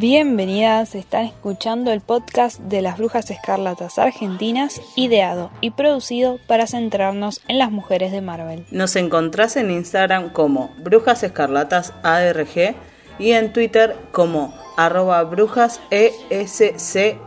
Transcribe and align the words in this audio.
Bienvenidas, 0.00 0.94
están 0.94 1.26
escuchando 1.26 1.92
el 1.92 2.00
podcast 2.00 2.58
de 2.58 2.80
las 2.80 2.96
Brujas 2.96 3.30
Escarlatas 3.30 3.98
Argentinas, 3.98 4.80
ideado 4.96 5.50
y 5.60 5.72
producido 5.72 6.38
para 6.46 6.66
centrarnos 6.66 7.42
en 7.48 7.58
las 7.58 7.70
mujeres 7.70 8.10
de 8.10 8.22
Marvel. 8.22 8.64
Nos 8.70 8.96
encontrás 8.96 9.58
en 9.58 9.70
Instagram 9.70 10.32
como 10.32 10.72
Brujas 10.78 11.22
Escarlatas 11.22 11.92
ARG 12.02 12.74
y 13.18 13.32
en 13.32 13.52
Twitter 13.52 13.94
como 14.10 14.54
arroba 14.78 15.22
brujas 15.24 15.82
ESCARG. 15.90 17.20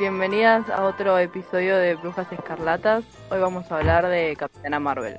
Bienvenidas 0.00 0.70
a 0.70 0.84
otro 0.84 1.18
episodio 1.18 1.76
de 1.76 1.94
Brujas 1.94 2.32
Escarlatas. 2.32 3.04
Hoy 3.30 3.38
vamos 3.38 3.70
a 3.70 3.76
hablar 3.76 4.08
de 4.08 4.34
Capitana 4.34 4.80
Marvel. 4.80 5.18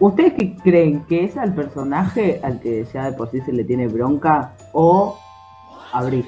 ¿Ustedes 0.00 0.32
qué 0.32 0.56
creen? 0.64 1.04
¿Que 1.04 1.22
es 1.22 1.36
al 1.36 1.54
personaje 1.54 2.40
al 2.42 2.58
que 2.58 2.84
ya 2.92 3.08
de 3.08 3.16
por 3.16 3.30
sí 3.30 3.40
se 3.42 3.52
le 3.52 3.62
tiene 3.62 3.86
bronca 3.86 4.52
o 4.72 5.16
a 5.92 6.02
Brie? 6.02 6.24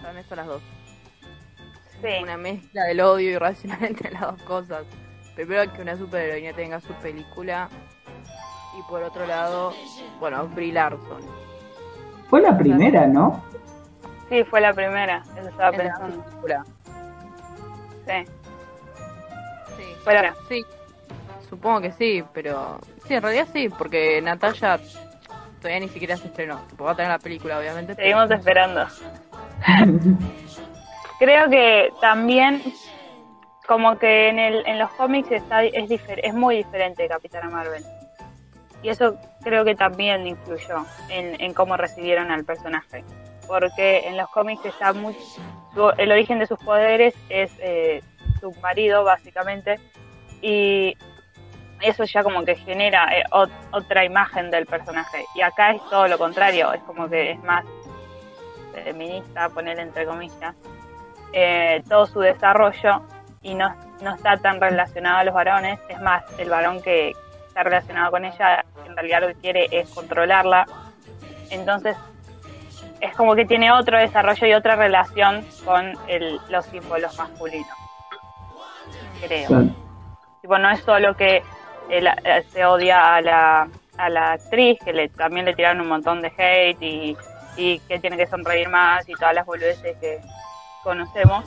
Son 0.00 0.16
estas 0.16 0.38
las 0.38 0.46
dos. 0.46 0.62
Sí. 2.00 2.22
Una 2.22 2.38
mezcla 2.38 2.84
del 2.84 3.02
odio 3.02 3.32
irracional 3.32 3.84
entre 3.84 4.10
las 4.10 4.22
dos 4.22 4.42
cosas. 4.44 4.84
Primero 5.34 5.70
que 5.70 5.82
una 5.82 5.98
superheroína 5.98 6.54
tenga 6.54 6.80
su 6.80 6.94
película 6.94 7.68
y 8.78 8.80
por 8.88 9.02
otro 9.02 9.26
lado, 9.26 9.74
bueno, 10.18 10.48
Brie 10.48 10.72
Larson. 10.72 11.20
Fue 12.30 12.40
la 12.40 12.56
primera, 12.56 13.06
¿no? 13.06 13.42
Sí, 14.28 14.42
fue 14.44 14.60
la 14.60 14.72
primera, 14.72 15.22
eso 15.38 15.48
estaba 15.48 15.70
en 15.70 15.78
la 15.78 15.84
pensando. 15.84 16.24
película. 16.24 16.64
Sí. 18.06 18.24
Sí. 20.48 20.64
Supongo 21.48 21.80
que 21.80 21.92
sí, 21.92 22.24
pero 22.32 22.78
sí, 23.06 23.14
en 23.14 23.22
realidad 23.22 23.46
sí, 23.52 23.68
porque 23.68 24.20
Natalia 24.20 24.80
todavía 25.60 25.80
ni 25.80 25.88
siquiera 25.88 26.16
se 26.16 26.26
estrenó. 26.26 26.58
Tipo, 26.68 26.84
va 26.84 26.92
a 26.92 26.96
tener 26.96 27.10
la 27.10 27.18
película, 27.18 27.58
obviamente. 27.58 27.94
pero- 27.94 28.04
Seguimos 28.06 28.30
esperando. 28.30 28.86
Creo 31.18 31.48
que 31.48 31.92
también, 32.00 32.62
como 33.66 33.98
que 33.98 34.28
en, 34.28 34.38
el, 34.38 34.66
en 34.66 34.78
los 34.78 34.90
cómics 34.90 35.30
está, 35.30 35.64
es, 35.64 35.88
difer- 35.88 36.20
es 36.22 36.34
muy 36.34 36.56
diferente 36.56 37.08
Capitana 37.08 37.48
Marvel. 37.48 37.82
Y 38.82 38.90
eso 38.90 39.16
creo 39.42 39.64
que 39.64 39.74
también 39.74 40.26
influyó 40.26 40.84
en, 41.08 41.40
en 41.40 41.54
cómo 41.54 41.76
recibieron 41.76 42.30
al 42.30 42.44
personaje. 42.44 43.02
Porque 43.48 44.06
en 44.08 44.16
los 44.16 44.28
cómics 44.30 44.64
está 44.64 44.92
muy. 44.92 45.16
el 45.98 46.12
origen 46.12 46.38
de 46.38 46.46
sus 46.46 46.58
poderes 46.58 47.14
es 47.28 47.52
eh, 47.60 48.02
su 48.40 48.52
marido, 48.62 49.04
básicamente. 49.04 49.78
Y 50.42 50.96
eso 51.80 52.04
ya 52.04 52.22
como 52.22 52.44
que 52.44 52.56
genera 52.56 53.08
eh, 53.16 53.24
ot- 53.30 53.50
otra 53.72 54.04
imagen 54.04 54.50
del 54.50 54.66
personaje. 54.66 55.24
Y 55.34 55.42
acá 55.42 55.72
es 55.72 55.82
todo 55.90 56.08
lo 56.08 56.18
contrario, 56.18 56.72
es 56.72 56.82
como 56.82 57.08
que 57.08 57.32
es 57.32 57.42
más 57.42 57.64
feminista, 58.84 59.48
poner 59.50 59.78
entre 59.78 60.04
comillas, 60.06 60.54
eh, 61.32 61.82
todo 61.88 62.06
su 62.06 62.20
desarrollo 62.20 63.02
y 63.42 63.54
no, 63.54 63.74
no 64.02 64.14
está 64.14 64.36
tan 64.36 64.60
relacionado 64.60 65.18
a 65.18 65.24
los 65.24 65.34
varones. 65.34 65.78
Es 65.88 66.00
más, 66.00 66.24
el 66.38 66.50
varón 66.50 66.82
que 66.82 67.12
está 67.48 67.62
relacionado 67.62 68.10
con 68.10 68.24
ella 68.24 68.64
en 68.84 68.94
realidad 68.96 69.20
lo 69.22 69.28
que 69.28 69.34
quiere 69.36 69.68
es 69.70 69.88
controlarla. 69.90 70.66
Entonces 71.50 71.96
es 73.08 73.16
como 73.16 73.34
que 73.34 73.44
tiene 73.44 73.70
otro 73.72 73.98
desarrollo 73.98 74.46
y 74.46 74.52
otra 74.54 74.76
relación 74.76 75.44
con 75.64 75.92
el- 76.08 76.38
los 76.48 76.64
símbolos 76.66 77.16
masculinos. 77.18 77.68
Creo. 79.26 79.48
Claro. 79.48 79.66
Tipo, 80.42 80.58
no 80.58 80.70
es 80.70 80.80
solo 80.80 81.14
que 81.16 81.42
él, 81.90 82.06
eh, 82.24 82.44
se 82.52 82.64
odia 82.64 83.14
a 83.16 83.20
la, 83.20 83.68
a 83.98 84.08
la 84.08 84.32
actriz, 84.32 84.78
que 84.84 84.92
le, 84.92 85.08
también 85.08 85.46
le 85.46 85.54
tiraron 85.54 85.80
un 85.80 85.88
montón 85.88 86.20
de 86.22 86.32
hate 86.36 86.82
y, 86.82 87.16
y 87.56 87.78
que 87.80 87.98
tiene 87.98 88.16
que 88.16 88.26
sonreír 88.26 88.68
más 88.68 89.08
y 89.08 89.14
todas 89.14 89.34
las 89.34 89.46
boludeces 89.46 89.96
que 89.98 90.20
conocemos, 90.84 91.44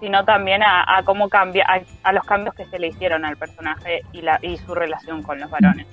sino 0.00 0.24
también 0.24 0.62
a, 0.62 0.84
a 0.96 1.02
cómo 1.02 1.28
cambia, 1.28 1.66
a, 1.68 1.80
a 2.08 2.12
los 2.12 2.24
cambios 2.24 2.54
que 2.54 2.64
se 2.66 2.78
le 2.78 2.88
hicieron 2.88 3.24
al 3.24 3.36
personaje 3.36 4.02
y, 4.12 4.22
la, 4.22 4.38
y 4.40 4.56
su 4.58 4.74
relación 4.74 5.22
con 5.22 5.38
los 5.40 5.50
varones. 5.50 5.86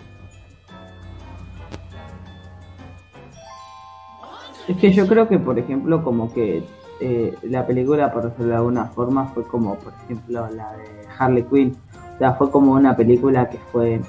Es 4.67 4.77
que 4.77 4.91
yo 4.91 5.07
creo 5.07 5.27
que, 5.27 5.39
por 5.39 5.57
ejemplo, 5.57 6.03
como 6.03 6.31
que 6.33 6.63
eh, 6.99 7.35
la 7.43 7.65
película, 7.65 8.11
por 8.11 8.23
decirlo 8.23 8.51
de 8.51 8.55
alguna 8.55 8.85
forma, 8.85 9.25
fue 9.27 9.43
como, 9.43 9.75
por 9.75 9.93
ejemplo, 10.05 10.47
la 10.55 10.71
de 10.73 11.07
Harley 11.17 11.43
Quinn. 11.43 11.75
O 12.15 12.17
sea, 12.19 12.33
fue 12.33 12.51
como 12.51 12.73
una 12.73 12.95
película 12.95 13.49
que 13.49 13.57
fue... 13.71 14.01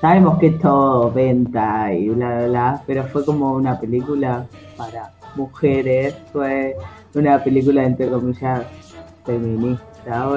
Sabemos 0.00 0.38
que 0.38 0.48
es 0.48 0.58
todo 0.58 1.10
venta 1.10 1.92
y 1.92 2.08
bla, 2.10 2.36
bla, 2.36 2.46
bla, 2.48 2.82
pero 2.86 3.04
fue 3.04 3.24
como 3.24 3.54
una 3.54 3.80
película 3.80 4.44
para 4.76 5.12
mujeres, 5.36 6.14
fue 6.32 6.76
una 7.14 7.42
película, 7.42 7.84
entre 7.84 8.08
comillas, 8.08 8.62
feminista. 9.24 10.28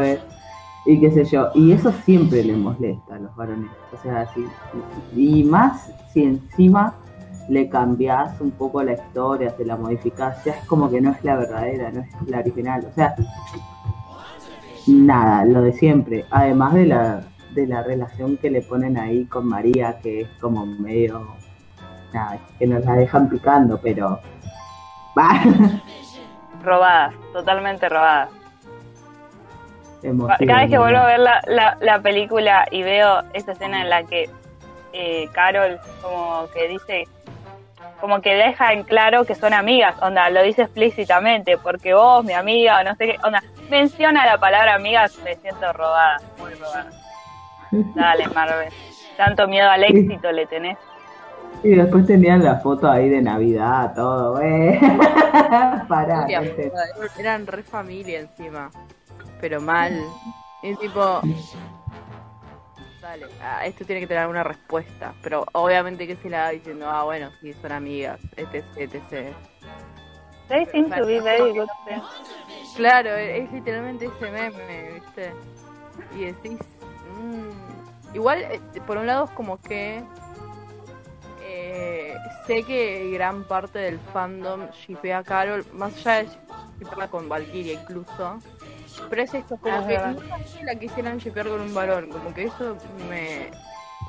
Y 0.85 0.99
qué 0.99 1.11
sé 1.11 1.25
yo, 1.25 1.49
y 1.53 1.71
eso 1.73 1.91
siempre 2.05 2.43
le 2.43 2.55
molesta 2.55 3.15
a 3.15 3.19
los 3.19 3.35
varones. 3.35 3.69
O 3.93 4.01
sea, 4.01 4.25
sí, 4.33 4.45
y 5.15 5.43
más 5.43 5.91
si 6.13 6.23
encima 6.23 6.95
le 7.49 7.67
cambias 7.67 8.39
un 8.39 8.51
poco 8.51 8.83
la 8.83 8.93
historia, 8.93 9.49
se 9.57 9.65
la 9.65 9.75
modificas, 9.75 10.43
ya 10.45 10.53
es 10.53 10.65
como 10.65 10.89
que 10.89 11.01
no 11.01 11.11
es 11.11 11.23
la 11.23 11.35
verdadera, 11.35 11.91
no 11.91 12.01
es 12.01 12.27
la 12.27 12.39
original. 12.39 12.85
O 12.89 12.93
sea, 12.93 13.15
nada, 14.87 15.45
lo 15.45 15.63
de 15.63 15.73
siempre. 15.73 16.25
Además 16.29 16.75
de 16.75 16.85
la, 16.85 17.23
de 17.51 17.67
la 17.67 17.81
relación 17.83 18.37
que 18.37 18.51
le 18.51 18.61
ponen 18.61 18.97
ahí 18.97 19.25
con 19.25 19.47
María, 19.47 19.97
que 20.01 20.21
es 20.21 20.29
como 20.39 20.65
medio. 20.65 21.27
Nada, 22.13 22.39
que 22.57 22.67
nos 22.67 22.85
la 22.85 22.93
dejan 22.93 23.29
picando, 23.29 23.79
pero. 23.81 24.19
Va. 25.17 25.29
Robadas, 26.63 27.13
totalmente 27.33 27.89
robadas. 27.89 28.29
Cada 30.01 30.61
vez 30.61 30.69
que 30.69 30.77
vuelvo 30.77 30.99
a 30.99 31.05
ver 31.05 31.19
la, 31.19 31.41
la, 31.47 31.77
la 31.81 32.01
película 32.01 32.65
y 32.71 32.83
veo 32.83 33.21
esa 33.33 33.51
escena 33.51 33.81
en 33.81 33.89
la 33.89 34.03
que 34.03 34.29
eh, 34.93 35.29
Carol 35.33 35.79
como 36.01 36.47
que 36.53 36.67
dice, 36.67 37.07
como 37.99 38.21
que 38.21 38.33
deja 38.33 38.73
en 38.73 38.83
claro 38.83 39.25
que 39.25 39.35
son 39.35 39.53
amigas, 39.53 39.95
onda, 40.01 40.29
lo 40.29 40.41
dice 40.43 40.63
explícitamente, 40.63 41.57
porque 41.57 41.93
vos, 41.93 42.23
mi 42.23 42.33
amiga, 42.33 42.79
o 42.79 42.83
no 42.83 42.95
sé 42.95 43.07
qué, 43.07 43.17
onda, 43.23 43.43
menciona 43.69 44.25
la 44.25 44.37
palabra 44.37 44.75
amigas, 44.75 45.17
me 45.23 45.35
siento 45.35 45.71
robada, 45.73 46.17
muy 46.37 46.53
robada. 46.53 46.89
Dale, 47.71 48.27
Marvel. 48.29 48.73
Tanto 49.17 49.47
miedo 49.47 49.69
al 49.69 49.83
éxito 49.83 50.31
le 50.31 50.45
tenés. 50.45 50.77
Y 51.63 51.75
después 51.75 52.05
tenían 52.07 52.43
la 52.43 52.55
foto 52.59 52.89
ahí 52.89 53.09
de 53.09 53.21
Navidad, 53.21 53.93
todo, 53.93 54.37
güey. 54.37 54.79
Pará. 55.87 56.25
Eran 57.17 57.45
re 57.45 57.63
familia 57.63 58.21
encima. 58.21 58.71
Pero 59.41 59.59
mal. 59.59 59.93
Y 60.63 60.75
tipo. 60.75 61.21
Ah, 63.41 63.65
esto 63.65 63.85
tiene 63.85 64.01
que 64.01 64.07
tener 64.07 64.21
alguna 64.23 64.43
respuesta. 64.43 65.13
Pero 65.21 65.45
obviamente 65.53 66.05
que 66.07 66.15
se 66.15 66.29
la 66.29 66.39
da 66.43 66.49
diciendo, 66.49 66.89
ah, 66.89 67.03
bueno, 67.03 67.29
sí, 67.41 67.53
son 67.61 67.71
amigas, 67.71 68.19
etc, 68.37 68.63
etc. 68.77 69.33
They 70.47 70.65
seem 70.67 70.89
to 70.89 71.05
be 71.05 71.19
very 71.19 71.53
good 71.53 71.69
friends. 71.83 72.05
Claro, 72.75 73.15
es 73.15 73.51
literalmente 73.51 74.05
ese 74.05 74.31
meme, 74.31 74.91
¿viste? 74.93 75.33
Y 76.15 76.25
decís. 76.25 76.59
mm, 77.19 78.15
Igual, 78.15 78.41
eh, 78.43 78.59
por 78.87 78.97
un 78.97 79.05
lado, 79.07 79.25
es 79.25 79.31
como 79.31 79.59
que. 79.61 80.03
eh, 81.43 82.15
sé 82.47 82.63
que 82.63 83.11
gran 83.11 83.43
parte 83.43 83.79
del 83.79 83.99
fandom 84.13 84.69
shipea 84.71 85.19
a 85.19 85.23
Carol, 85.23 85.65
más 85.73 85.93
allá 86.05 86.23
de 86.23 86.29
shipearla 86.79 87.07
con 87.09 87.29
Valkyria 87.29 87.73
incluso. 87.73 88.39
Pero 89.09 89.21
es 89.23 89.33
esto, 89.33 89.57
como 89.57 89.75
Ah, 89.75 89.79
es 89.79 90.01
que 90.01 90.07
nunca 90.07 90.37
la 90.63 90.75
quisieran 90.75 91.17
shipear 91.17 91.47
con 91.47 91.61
un 91.61 91.73
varón. 91.73 92.09
Como 92.09 92.33
que 92.33 92.45
eso 92.45 92.77
me, 93.09 93.49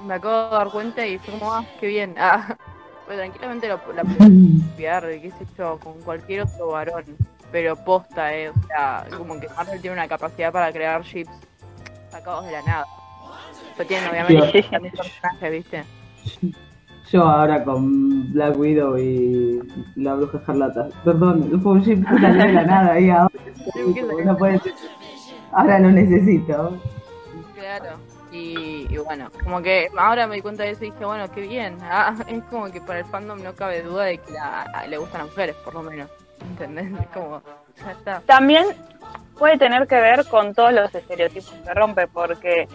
me 0.04 0.14
acabo 0.14 0.50
de 0.50 0.56
dar 0.56 0.70
cuenta 0.70 1.06
y 1.06 1.18
fue 1.18 1.38
como, 1.38 1.52
ah, 1.52 1.64
qué 1.78 1.86
bien. 1.86 2.14
Ah, 2.18 2.56
pues 3.06 3.18
tranquilamente 3.18 3.68
lo, 3.68 3.80
la 3.94 4.04
pueden 4.04 4.58
shipear, 4.70 5.04
qué 5.20 5.30
sé 5.30 5.46
yo, 5.56 5.78
con 5.78 6.00
cualquier 6.02 6.42
otro 6.42 6.68
varón. 6.68 7.04
Pero 7.50 7.76
posta, 7.76 8.34
eh. 8.34 8.50
O 8.50 8.66
sea, 8.66 9.06
como 9.16 9.40
que 9.40 9.48
Marvel 9.48 9.80
tiene 9.80 9.94
una 9.94 10.06
capacidad 10.06 10.52
para 10.52 10.72
crear 10.72 11.02
ships 11.02 11.30
sacados 12.10 12.46
de 12.46 12.52
la 12.52 12.62
nada. 12.62 12.86
Pero 13.76 13.88
tienen 13.88 14.08
obviamente 14.10 14.62
también 14.70 14.94
personajes, 14.94 15.50
¿viste? 15.50 15.84
Yo 17.10 17.24
ahora 17.24 17.64
con 17.64 18.32
Black 18.32 18.56
Widow 18.56 18.96
y 18.98 19.60
la 19.96 20.14
bruja 20.14 20.38
escarlata. 20.38 20.88
Perdón, 21.04 21.60
fue 21.62 21.72
un 21.72 21.84
chip 21.84 22.08
que 22.08 22.18
salió 22.20 22.42
de 22.44 22.52
la 22.52 22.62
nada 22.64 23.00
y 23.00 23.10
ahora, 23.10 23.30
no 24.24 24.36
puede 24.36 24.58
ser. 24.60 24.74
ahora 25.52 25.78
lo 25.80 25.90
necesito. 25.90 26.78
Claro. 27.56 27.96
Y, 28.32 28.86
y 28.88 28.96
bueno, 28.98 29.28
como 29.42 29.60
que 29.60 29.88
ahora 29.98 30.28
me 30.28 30.36
di 30.36 30.42
cuenta 30.42 30.62
de 30.62 30.70
eso 30.70 30.84
y 30.84 30.90
dije, 30.92 31.04
bueno, 31.04 31.28
qué 31.32 31.40
bien. 31.40 31.76
Ah, 31.82 32.14
es 32.28 32.42
como 32.44 32.70
que 32.70 32.80
para 32.80 33.00
el 33.00 33.04
fandom 33.06 33.42
no 33.42 33.54
cabe 33.54 33.82
duda 33.82 34.04
de 34.04 34.18
que 34.18 34.32
la- 34.32 34.62
a- 34.62 34.86
le 34.86 34.96
gustan 34.98 35.22
las 35.22 35.30
mujeres, 35.30 35.56
por 35.64 35.74
lo 35.74 35.82
menos. 35.82 36.08
¿Entendés? 36.48 36.86
Es 37.00 37.06
como, 37.08 37.42
ya 37.84 37.90
está. 37.90 38.20
También 38.26 38.66
puede 39.36 39.58
tener 39.58 39.88
que 39.88 39.96
ver 39.96 40.24
con 40.28 40.54
todos 40.54 40.72
los 40.72 40.94
estereotipos 40.94 41.50
que 41.64 41.74
rompe, 41.74 42.06
porque 42.06 42.68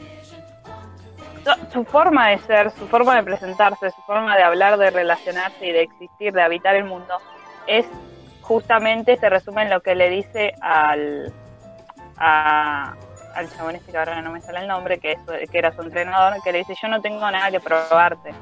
su 1.72 1.84
forma 1.86 2.30
de 2.30 2.40
ser, 2.40 2.72
su 2.72 2.88
forma 2.88 3.16
de 3.16 3.24
presentarse, 3.24 3.92
su 3.92 4.02
forma 4.04 4.36
de 4.36 4.44
hablar, 4.44 4.78
de 4.78 4.90
relacionarse 4.92 5.66
y 5.66 5.72
de 5.72 5.82
existir, 5.82 6.34
de 6.34 6.42
habitar 6.42 6.76
el 6.76 6.86
mundo, 6.86 7.14
es 7.68 7.86
justamente, 8.42 9.18
se 9.18 9.30
resume 9.30 9.64
en 9.64 9.70
lo 9.70 9.82
que 9.82 9.96
le 9.96 10.10
dice 10.10 10.54
al, 10.62 11.32
a- 12.18 12.94
al 13.36 13.50
chabón 13.56 13.76
este 13.76 13.92
que 13.92 13.98
ahora 13.98 14.22
no 14.22 14.32
me 14.32 14.42
sale 14.42 14.60
el 14.60 14.68
nombre, 14.68 15.00
que, 15.00 15.14
es- 15.14 15.50
que 15.50 15.58
era 15.58 15.72
su 15.74 15.82
entrenador, 15.82 16.42
que 16.44 16.52
le 16.52 16.60
dice, 16.60 16.76
yo 16.82 16.88
no 16.88 17.02
tengo 17.02 17.20
nada 17.30 17.52
que 17.52 17.60
probarte. 17.60 18.34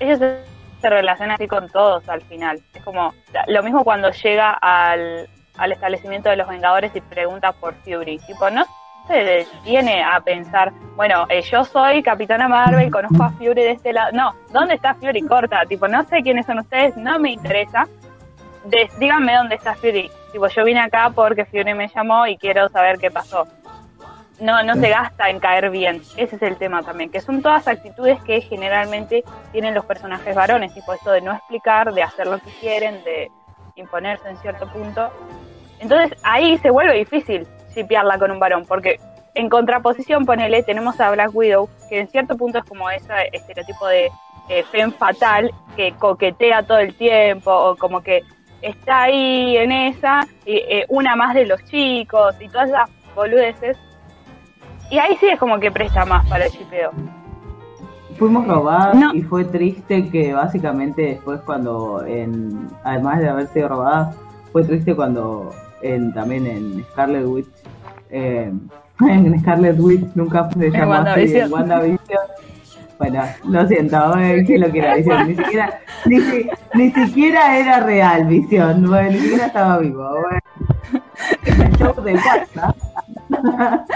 Ellos 0.00 0.18
se, 0.18 0.44
relacionan 0.90 1.34
así 1.36 1.46
con 1.46 1.68
todos 1.68 2.08
al 2.08 2.20
final. 2.22 2.60
Es 2.74 2.82
como, 2.82 3.14
lo 3.46 3.62
mismo 3.62 3.84
cuando 3.84 4.10
llega 4.10 4.50
al, 4.50 5.28
al 5.56 5.72
establecimiento 5.72 6.28
de 6.28 6.36
los 6.36 6.48
Vengadores 6.48 6.90
y 6.96 7.00
pregunta 7.00 7.52
por 7.52 7.74
Fury. 7.84 8.18
Tipo, 8.18 8.50
no 8.50 8.64
se 9.06 9.14
detiene 9.14 10.02
a 10.02 10.20
pensar, 10.20 10.72
bueno, 10.96 11.26
eh, 11.28 11.42
yo 11.42 11.64
soy 11.64 12.02
Capitana 12.02 12.48
Marvel, 12.48 12.90
conozco 12.90 13.22
a 13.24 13.30
Fury 13.30 13.54
de 13.54 13.70
este 13.72 13.92
lado. 13.92 14.12
No, 14.12 14.34
¿dónde 14.50 14.74
está 14.74 14.94
Fury? 14.94 15.22
Corta. 15.22 15.64
Tipo, 15.66 15.88
no 15.88 16.04
sé 16.04 16.22
quiénes 16.22 16.46
son 16.46 16.58
ustedes, 16.60 16.96
no 16.96 17.18
me 17.18 17.32
interesa. 17.32 17.86
De- 18.64 18.90
díganme 18.98 19.34
dónde 19.34 19.56
está 19.56 19.74
Fury. 19.74 20.10
Tipo, 20.30 20.46
yo 20.48 20.64
vine 20.64 20.80
acá 20.80 21.10
porque 21.14 21.44
Fury 21.44 21.74
me 21.74 21.88
llamó 21.88 22.26
y 22.26 22.36
quiero 22.36 22.68
saber 22.68 22.98
qué 22.98 23.10
pasó. 23.10 23.46
No, 24.40 24.62
no 24.62 24.74
se 24.74 24.88
gasta 24.88 25.30
en 25.30 25.38
caer 25.40 25.70
bien. 25.70 26.02
Ese 26.16 26.36
es 26.36 26.42
el 26.42 26.56
tema 26.56 26.82
también, 26.82 27.10
que 27.10 27.20
son 27.20 27.42
todas 27.42 27.68
actitudes 27.68 28.20
que 28.22 28.40
generalmente 28.40 29.22
tienen 29.52 29.74
los 29.74 29.84
personajes 29.84 30.34
varones, 30.34 30.74
tipo 30.74 30.92
esto 30.92 31.12
de 31.12 31.20
no 31.20 31.32
explicar, 31.32 31.92
de 31.92 32.02
hacer 32.02 32.26
lo 32.26 32.38
que 32.38 32.50
quieren, 32.60 33.04
de 33.04 33.30
imponerse 33.76 34.28
en 34.28 34.36
cierto 34.38 34.66
punto. 34.68 35.10
Entonces 35.78 36.18
ahí 36.24 36.58
se 36.58 36.70
vuelve 36.70 36.94
difícil 36.94 37.46
shipearla 37.74 38.18
con 38.18 38.30
un 38.30 38.38
varón, 38.38 38.64
porque 38.66 38.98
en 39.34 39.48
contraposición, 39.48 40.26
ponele, 40.26 40.62
tenemos 40.62 41.00
a 41.00 41.10
Black 41.10 41.30
Widow, 41.34 41.68
que 41.88 42.00
en 42.00 42.08
cierto 42.08 42.36
punto 42.36 42.58
es 42.58 42.64
como 42.64 42.90
ese 42.90 43.12
estereotipo 43.32 43.86
de 43.86 44.10
eh, 44.48 44.64
femme 44.70 44.92
fatal 44.92 45.50
que 45.76 45.92
coquetea 45.92 46.64
todo 46.64 46.78
el 46.78 46.94
tiempo, 46.94 47.50
o 47.50 47.76
como 47.76 48.02
que 48.02 48.22
está 48.60 49.02
ahí 49.04 49.56
en 49.56 49.72
esa, 49.72 50.26
y, 50.44 50.56
eh, 50.56 50.84
una 50.88 51.16
más 51.16 51.34
de 51.34 51.46
los 51.46 51.64
chicos, 51.64 52.34
y 52.40 52.48
todas 52.48 52.68
esas 52.68 52.90
boludeces. 53.14 53.78
Y 54.90 54.98
ahí 54.98 55.16
sí 55.18 55.26
es 55.28 55.38
como 55.38 55.58
que 55.58 55.70
presta 55.70 56.04
más 56.04 56.28
para 56.28 56.44
el 56.44 56.50
shipeo. 56.52 56.90
Fuimos 58.18 58.46
robadas 58.46 58.94
No. 58.94 59.14
y 59.14 59.22
fue 59.22 59.44
triste 59.46 60.10
que 60.10 60.34
básicamente 60.34 61.02
después 61.02 61.40
cuando, 61.40 62.04
en, 62.06 62.68
además 62.84 63.20
de 63.20 63.28
haber 63.30 63.46
sido 63.48 63.68
robadas, 63.68 64.14
fue 64.52 64.62
triste 64.64 64.94
cuando 64.94 65.50
en, 65.82 66.12
también 66.14 66.46
en 66.46 66.84
Scarlet 66.92 67.26
Witch, 67.26 67.46
eh, 68.10 68.50
en 69.08 69.40
Scarlet 69.40 69.78
Witch 69.78 70.04
nunca 70.14 70.48
se 70.50 70.70
llamó 70.70 70.94
así, 70.94 71.36
en 71.36 71.52
WandaVision. 71.52 71.98
Bueno, 72.98 73.22
lo 73.48 73.66
siento, 73.66 74.16
eh, 74.18 74.44
que 74.46 74.58
lo 74.58 74.70
que 74.70 74.78
era 74.78 74.94
Visión, 74.94 75.28
ni 75.28 75.34
siquiera, 75.34 75.80
ni, 76.06 76.20
si- 76.20 76.48
ni 76.74 76.90
siquiera 76.92 77.58
era 77.58 77.80
real 77.80 78.26
Visión, 78.26 78.88
bueno, 78.88 79.10
ni 79.10 79.18
siquiera 79.18 79.46
estaba 79.46 79.78
vivo. 79.78 80.08
Bueno. 80.08 80.38
El 81.44 81.76
show 81.78 81.94
de 82.04 82.14
WhatsApp. 82.14 82.76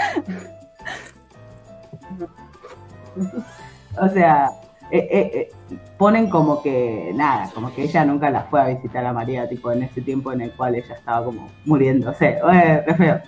O 3.99 4.07
sea, 4.09 4.49
eh, 4.91 5.07
eh, 5.11 5.31
eh, 5.71 5.77
ponen 5.97 6.29
como 6.29 6.61
que 6.61 7.11
nada, 7.15 7.49
como 7.53 7.73
que 7.73 7.83
ella 7.83 8.05
nunca 8.05 8.29
la 8.29 8.41
fue 8.43 8.61
a 8.61 8.67
visitar 8.67 9.05
a 9.05 9.13
María, 9.13 9.47
tipo 9.49 9.71
en 9.71 9.83
ese 9.83 10.01
tiempo 10.01 10.31
en 10.31 10.41
el 10.41 10.51
cual 10.51 10.75
ella 10.75 10.93
estaba 10.93 11.25
como 11.25 11.49
muriéndose. 11.65 12.37
Eh, 12.53 12.83
re 12.85 12.93
feo. 12.95 13.19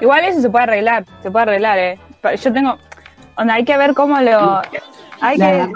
Igual 0.00 0.24
eso 0.24 0.40
se 0.40 0.50
puede 0.50 0.64
arreglar, 0.64 1.04
se 1.22 1.30
puede 1.30 1.42
arreglar, 1.44 1.78
eh. 1.78 1.98
Yo 2.40 2.52
tengo, 2.52 2.76
onda, 3.36 3.54
hay 3.54 3.64
que 3.64 3.76
ver 3.76 3.94
cómo 3.94 4.18
lo, 4.20 4.62
hay 5.20 5.36
la 5.38 5.50
que, 5.66 5.72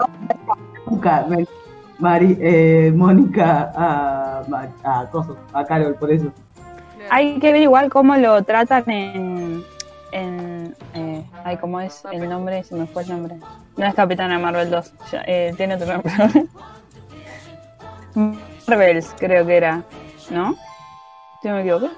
nunca, 0.89 1.27
me- 1.29 1.47
Mari- 1.99 2.37
eh, 2.41 2.93
Mónica 2.95 3.73
a, 3.75 4.43
a, 4.85 5.07
Coso, 5.11 5.37
a 5.53 5.65
Carol, 5.65 5.95
por 5.95 6.13
eso. 6.13 6.27
hay 7.11 7.39
que 7.41 7.53
ver 7.53 7.63
igual 7.63 7.89
cómo 7.91 8.15
lo 8.17 8.43
tratan 8.45 8.85
en, 8.91 9.65
en, 10.13 10.75
eh, 10.95 11.25
ay, 11.45 11.57
cómo 11.59 11.81
es 11.81 12.03
el 12.13 12.29
nombre, 12.29 12.63
se 12.65 12.75
me 12.75 12.87
fue 12.87 13.03
el 13.03 13.09
nombre. 13.09 13.37
No 13.77 13.87
es 13.87 13.95
Capitana 13.95 14.39
Marvel 14.39 14.71
2, 14.71 14.93
ya, 15.13 15.23
eh, 15.27 15.53
tiene 15.57 15.75
otro 15.75 15.93
nombre. 15.93 16.47
Marvels 18.67 19.15
creo 19.19 19.47
que 19.47 19.57
era, 19.57 19.83
¿no? 20.31 20.55
Si 21.43 21.49
no 21.49 21.55
me 21.55 21.61
equivoco. 21.61 21.91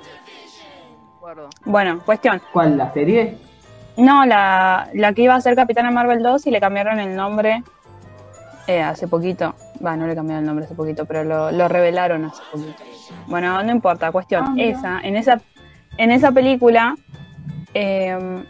acuerdo. 1.17 1.49
Bueno, 1.65 2.01
cuestión. 2.05 2.43
¿Cuál? 2.53 2.77
¿La 2.77 2.93
serie? 2.93 3.39
No, 3.97 4.25
la, 4.27 4.89
la 4.95 5.13
que 5.13 5.23
iba 5.23 5.35
a 5.35 5.41
ser 5.41 5.55
Capitana 5.57 5.91
Marvel 5.91 6.23
2 6.23 6.47
y 6.47 6.51
le 6.51 6.61
cambiaron 6.61 6.99
el 7.01 7.15
nombre 7.17 7.63
eh, 8.67 8.83
hace 8.83 9.09
poquito. 9.09 9.55
Va, 9.85 9.97
no 9.97 10.07
le 10.07 10.15
cambiaron 10.15 10.43
el 10.43 10.47
nombre 10.47 10.65
hace 10.67 10.75
poquito, 10.75 11.05
pero 11.05 11.25
lo, 11.25 11.51
lo 11.53 11.69
revelaron 11.69 12.25
hace 12.25 12.43
poquito. 12.53 12.83
Bueno, 13.27 13.63
no 13.63 13.73
importa, 13.73 14.13
cuestión. 14.13 14.45
Ah, 14.45 14.55
esa, 14.59 15.01
en 15.01 15.17
esa, 15.17 15.41
en 15.97 16.11
esa 16.13 16.31
película 16.33 16.95
eh, 17.75 18.45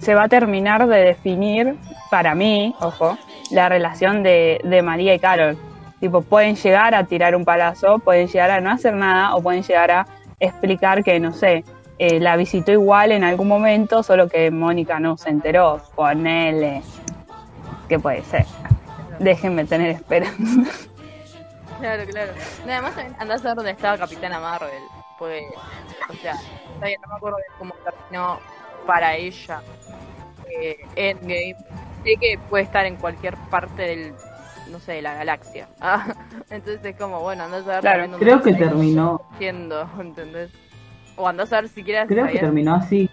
se 0.00 0.14
va 0.14 0.24
a 0.24 0.28
terminar 0.28 0.86
de 0.86 0.98
definir, 0.98 1.76
para 2.10 2.34
mí, 2.34 2.74
ojo, 2.80 3.18
la 3.50 3.68
relación 3.68 4.22
de, 4.22 4.80
María 4.84 5.14
y 5.14 5.18
Carol. 5.18 5.56
Tipo, 6.00 6.22
pueden 6.22 6.56
llegar 6.56 6.94
a 6.94 7.04
tirar 7.04 7.36
un 7.36 7.44
palazo, 7.44 7.98
pueden 7.98 8.26
llegar 8.26 8.50
a 8.50 8.60
no 8.60 8.70
hacer 8.70 8.94
nada, 8.94 9.34
o 9.34 9.42
pueden 9.42 9.62
llegar 9.62 9.90
a 9.90 10.06
explicar 10.40 11.04
que, 11.04 11.20
no 11.20 11.32
sé, 11.32 11.64
eh, 11.98 12.18
la 12.18 12.36
visitó 12.36 12.72
igual 12.72 13.12
en 13.12 13.22
algún 13.22 13.46
momento, 13.46 14.02
solo 14.02 14.28
que 14.28 14.50
Mónica 14.50 14.98
no 14.98 15.16
se 15.16 15.30
enteró. 15.30 15.80
Ponele. 15.94 16.82
que 17.88 17.98
puede 17.98 18.22
ser? 18.24 18.46
Déjenme 19.18 19.64
tener 19.64 19.90
esperanza. 19.90 20.70
Claro, 21.78 22.04
claro. 22.08 22.32
No, 22.64 22.72
además 22.72 22.94
andás 23.18 23.44
a 23.44 23.48
ver 23.48 23.56
dónde 23.56 23.70
estaba 23.72 23.98
Capitana 23.98 24.38
Marvel. 24.38 25.01
Pues, 25.22 25.44
o 26.08 26.14
sea, 26.14 26.34
bien, 26.82 27.00
no 27.00 27.08
me 27.10 27.14
acuerdo 27.14 27.36
de 27.36 27.44
cómo 27.56 27.74
terminó 27.84 28.40
para 28.84 29.14
ella 29.14 29.62
eh, 30.50 30.84
Endgame. 30.96 31.54
Sé 32.02 32.16
que 32.20 32.40
puede 32.50 32.64
estar 32.64 32.86
en 32.86 32.96
cualquier 32.96 33.36
parte 33.48 33.82
del, 33.82 34.14
no 34.68 34.80
sé, 34.80 34.94
de 34.94 35.02
la 35.02 35.14
galaxia. 35.14 35.68
Ah, 35.80 36.12
entonces 36.50 36.84
es 36.84 36.96
como, 36.96 37.20
bueno, 37.20 37.44
andás 37.44 37.68
a 37.68 37.74
ver 37.74 37.80
Claro, 37.82 38.18
Creo 38.18 38.42
que 38.42 38.52
terminó, 38.54 39.20
haciendo, 39.32 39.88
¿entendés? 40.00 40.50
O 41.14 41.28
andás 41.28 41.52
a 41.52 41.60
ver 41.60 41.68
si 41.68 41.84
creo 41.84 42.08
que 42.08 42.38
terminó 42.40 42.74
así. 42.74 43.08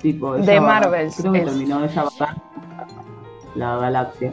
Tipo, 0.00 0.38
De 0.38 0.60
Marvels, 0.60 1.14
Creo 1.18 1.32
que 1.32 1.38
es. 1.38 1.44
terminó 1.44 1.84
ella 1.84 2.04
la 3.54 3.76
galaxia. 3.76 4.32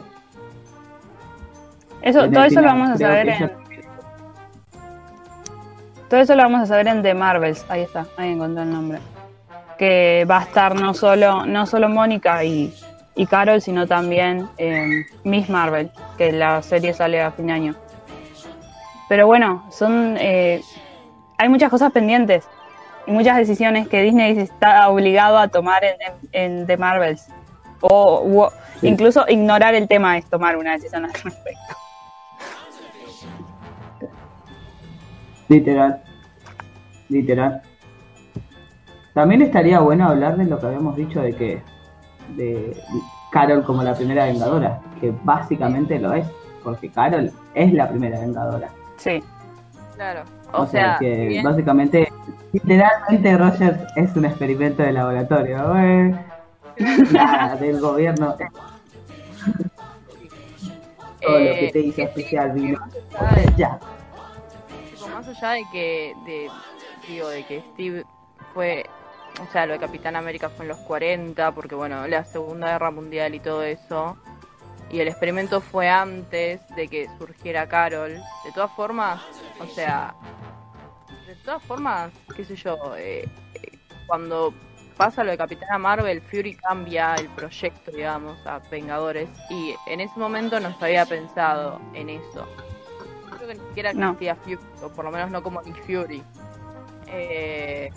Eso, 2.02 2.28
todo 2.30 2.44
eso 2.44 2.60
lo 2.60 2.66
vamos 2.68 2.90
a 2.90 2.96
saber 2.98 3.28
en. 3.28 3.34
ella- 3.34 3.50
Todo 6.08 6.20
eso 6.20 6.34
lo 6.34 6.42
vamos 6.42 6.62
a 6.62 6.66
saber 6.66 6.88
en 6.88 7.02
The 7.02 7.14
Marvels. 7.14 7.64
Ahí 7.68 7.82
está, 7.82 8.06
ahí 8.16 8.32
encontré 8.32 8.62
el 8.64 8.70
nombre. 8.72 8.98
Que 9.78 10.26
va 10.28 10.38
a 10.38 10.42
estar 10.42 10.74
no 10.74 10.92
solo, 10.92 11.46
no 11.46 11.66
solo 11.66 11.88
Mónica 11.88 12.42
y, 12.44 12.74
y 13.14 13.26
Carol, 13.26 13.60
sino 13.62 13.86
también 13.86 14.48
eh, 14.58 15.06
Miss 15.24 15.48
Marvel, 15.48 15.90
que 16.18 16.32
la 16.32 16.62
serie 16.62 16.92
sale 16.94 17.22
a 17.22 17.30
fin 17.30 17.46
de 17.46 17.52
año. 17.52 17.74
Pero 19.08 19.26
bueno, 19.26 19.64
son 19.70 20.16
eh, 20.18 20.62
hay 21.38 21.48
muchas 21.48 21.70
cosas 21.70 21.92
pendientes 21.92 22.44
y 23.06 23.12
muchas 23.12 23.36
decisiones 23.36 23.88
que 23.88 24.02
Disney 24.02 24.36
está 24.38 24.88
obligado 24.88 25.38
a 25.38 25.48
tomar 25.48 25.82
en, 25.84 25.94
en- 26.32 26.58
en 26.60 26.66
The 26.66 26.76
Marvels. 26.76 27.26
O, 27.82 28.50
Sí. 28.80 28.88
incluso 28.88 29.24
ignorar 29.28 29.74
el 29.74 29.86
tema 29.88 30.16
es 30.18 30.24
tomar 30.26 30.56
una 30.56 30.72
decisión 30.72 31.04
al 31.04 31.12
respecto. 31.24 31.76
Literal. 35.50 36.00
Literal. 37.08 37.60
También 39.14 39.42
estaría 39.42 39.80
bueno 39.80 40.08
hablar 40.08 40.36
de 40.36 40.44
lo 40.44 40.58
que 40.60 40.66
habíamos 40.66 40.94
dicho 40.96 41.20
de 41.20 41.34
que 41.34 41.62
de 42.36 42.76
Carol 43.32 43.64
como 43.64 43.82
la 43.82 43.94
primera 43.94 44.26
vengadora, 44.26 44.80
que 45.00 45.12
básicamente 45.24 45.98
lo 45.98 46.12
es, 46.14 46.24
porque 46.62 46.88
Carol 46.90 47.32
es 47.54 47.72
la 47.72 47.88
primera 47.88 48.20
vengadora. 48.20 48.68
Sí. 48.96 49.22
Claro. 49.96 50.22
O, 50.52 50.62
O, 50.62 50.66
sea, 50.66 50.96
que 51.00 51.26
bien- 51.26 51.42
básicamente, 51.44 52.08
literalmente 52.52 53.36
Rogers 53.36 53.80
es 53.96 54.16
un 54.16 54.24
experimento 54.26 54.82
de 54.84 54.92
laboratorio. 54.92 55.76
eh. 55.76 56.14
Nada, 57.12 57.56
del 57.56 57.80
gobierno. 57.80 58.36
Todo 61.20 61.38
lo 61.38 61.44
que 61.54 61.66
eh, 61.66 61.70
te 61.72 61.80
hizo 61.80 62.02
especial 62.02 62.52
vino. 62.52 62.78
Ya. 63.56 63.78
Más 65.20 65.28
allá 65.36 65.50
de 65.50 65.64
que, 65.70 66.16
de, 66.24 66.50
digo, 67.06 67.28
de 67.28 67.44
que 67.44 67.62
Steve 67.72 68.06
fue, 68.54 68.86
o 69.38 69.52
sea, 69.52 69.66
lo 69.66 69.74
de 69.74 69.78
Capitán 69.78 70.16
América 70.16 70.48
fue 70.48 70.64
en 70.64 70.70
los 70.70 70.78
40, 70.78 71.52
porque 71.52 71.74
bueno, 71.74 72.06
la 72.06 72.24
Segunda 72.24 72.68
Guerra 72.68 72.90
Mundial 72.90 73.34
y 73.34 73.40
todo 73.40 73.62
eso, 73.62 74.16
y 74.90 74.98
el 75.00 75.08
experimento 75.08 75.60
fue 75.60 75.90
antes 75.90 76.66
de 76.74 76.88
que 76.88 77.06
surgiera 77.18 77.68
Carol. 77.68 78.12
De 78.12 78.52
todas 78.54 78.72
formas, 78.72 79.20
o 79.60 79.66
sea, 79.66 80.14
de 81.26 81.34
todas 81.44 81.62
formas, 81.64 82.10
qué 82.34 82.42
sé 82.42 82.56
yo, 82.56 82.78
eh, 82.96 83.28
cuando 84.06 84.54
pasa 84.96 85.22
lo 85.22 85.32
de 85.32 85.36
Capitana 85.36 85.76
Marvel, 85.76 86.22
Fury 86.22 86.54
cambia 86.54 87.14
el 87.16 87.28
proyecto, 87.28 87.90
digamos, 87.90 88.38
a 88.46 88.58
Vengadores, 88.70 89.28
y 89.50 89.74
en 89.86 90.00
ese 90.00 90.18
momento 90.18 90.58
no 90.60 90.74
se 90.78 90.84
había 90.86 91.04
pensado 91.04 91.78
en 91.92 92.08
eso. 92.08 92.48
Que 93.50 93.58
ni 93.58 93.66
siquiera 93.68 93.92
No. 93.92 94.06
existía 94.12 94.34
Fury, 94.36 94.58
o 94.82 94.88
por 94.88 95.04
lo 95.04 95.10
menos 95.10 95.30
no 95.30 95.42
como 95.42 95.60
Nick 95.62 95.82
Fury. 95.84 96.22
Eh, 97.08 97.90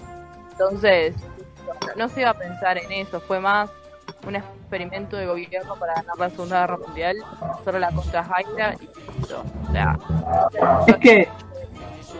entonces, 0.51 1.15
no 1.95 2.09
se 2.09 2.21
iba 2.21 2.31
a 2.31 2.33
pensar 2.33 2.77
en 2.77 2.91
eso, 2.91 3.19
fue 3.21 3.39
más 3.39 3.69
un 4.27 4.35
experimento 4.35 5.17
de 5.17 5.25
gobierno 5.27 5.75
para 5.75 5.93
ganar 5.95 6.17
la 6.17 6.29
Segunda 6.29 6.61
Guerra 6.61 6.77
Mundial, 6.77 7.17
hacer 7.59 7.79
la 7.79 7.91
contra 7.91 8.23
Hydra 8.25 8.75
y 8.79 9.17
listo. 9.17 9.43
O 9.67 9.71
sea, 9.71 9.97
Es 10.87 10.97
que, 10.97 11.27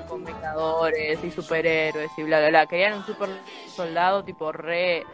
con 0.08 0.24
vengadores 0.24 1.24
y 1.24 1.32
superhéroes 1.32 2.12
y 2.18 2.24
bla 2.24 2.40
bla 2.40 2.50
bla. 2.50 2.66
Querían 2.68 2.94
un 2.94 3.06
super 3.06 3.30
soldado 3.68 4.24
tipo 4.24 4.52
re 4.52 5.06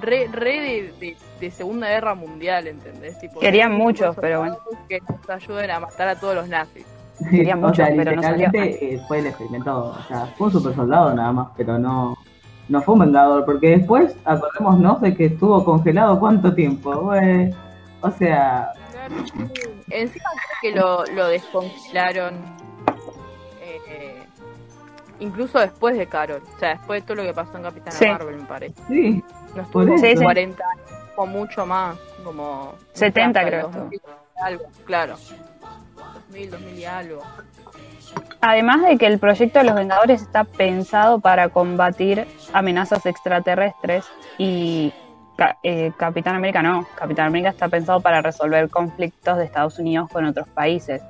re, 0.00 0.28
re 0.32 0.60
de, 0.60 0.92
de- 0.98 1.16
de 1.40 1.50
Segunda 1.50 1.88
Guerra 1.88 2.14
Mundial, 2.14 2.66
¿entendés? 2.68 3.18
Tipo, 3.18 3.40
Querían 3.40 3.72
muchos, 3.72 4.14
pero 4.20 4.38
soldado 4.44 4.60
Que 4.88 5.00
nos 5.00 5.28
ayuden 5.30 5.70
a 5.70 5.80
matar 5.80 6.08
a 6.08 6.18
todos 6.18 6.34
los 6.34 6.48
nazis. 6.48 6.86
Quería 7.28 7.56
o 7.56 7.74
sea, 7.74 7.88
pero 7.96 8.12
no 8.16 8.22
salió. 8.22 8.46
literalmente 8.46 8.94
eh, 8.94 9.00
fue 9.06 9.18
el 9.18 9.26
experimento, 9.26 9.86
o 9.98 10.02
sea, 10.08 10.26
fue 10.38 10.46
un 10.46 10.52
super 10.52 10.74
soldado 10.74 11.14
nada 11.14 11.32
más, 11.32 11.48
pero 11.56 11.78
no, 11.78 12.16
no 12.68 12.82
fue 12.82 12.94
un 12.94 13.00
vengador, 13.00 13.44
porque 13.44 13.78
después, 13.78 14.16
acordémonos 14.24 15.00
de 15.00 15.14
que 15.14 15.26
estuvo 15.26 15.64
congelado 15.64 16.18
cuánto 16.18 16.54
tiempo, 16.54 16.94
güey. 16.94 17.52
O 18.00 18.10
sea, 18.12 18.72
Encima 19.90 20.24
creo 20.30 20.72
que 20.72 20.78
lo, 20.78 21.04
lo 21.14 21.28
descongelaron 21.28 22.34
eh, 23.60 24.22
incluso 25.18 25.58
después 25.58 25.96
de 25.96 26.06
Carol. 26.06 26.42
O 26.56 26.58
sea, 26.58 26.70
después 26.70 27.02
de 27.02 27.06
todo 27.06 27.16
lo 27.16 27.22
que 27.24 27.34
pasó 27.34 27.56
en 27.56 27.62
Capitana 27.62 27.92
Sí. 27.92 28.06
Marvel, 28.06 28.36
me 28.36 28.44
parece. 28.44 28.74
sí, 28.88 29.24
No 29.54 29.62
estuvo 29.62 29.84
Por 29.84 29.90
eso. 29.94 30.04
Sí, 30.04 30.16
sí. 30.16 30.22
40 30.24 30.64
años, 30.64 31.00
o 31.16 31.26
mucho 31.26 31.66
más, 31.66 31.96
como... 32.24 32.74
70 32.92 33.40
hasta 33.40 33.48
creo 33.50 33.66
el 33.66 33.72
que 33.72 33.78
2000 33.78 34.00
y 34.00 34.42
algo, 34.42 34.64
claro. 34.84 35.16
2000, 36.30 36.50
2000 36.50 36.78
y 36.78 36.84
algo. 36.84 37.22
Además 38.40 38.82
de 38.82 38.96
que 38.96 39.06
el 39.06 39.18
proyecto 39.18 39.58
de 39.58 39.66
los 39.66 39.74
Vengadores 39.74 40.22
está 40.22 40.44
pensado 40.44 41.20
para 41.20 41.48
combatir 41.50 42.26
amenazas 42.52 43.04
extraterrestres 43.04 44.06
y 44.38 44.92
eh, 45.62 45.92
Capitán 45.96 46.36
América 46.36 46.62
no. 46.62 46.86
Capitán 46.94 47.26
América 47.26 47.50
está 47.50 47.68
pensado 47.68 48.00
para 48.00 48.22
resolver 48.22 48.68
conflictos 48.70 49.38
de 49.38 49.44
Estados 49.44 49.78
Unidos 49.78 50.08
con 50.10 50.24
otros 50.24 50.48
países. 50.48 51.02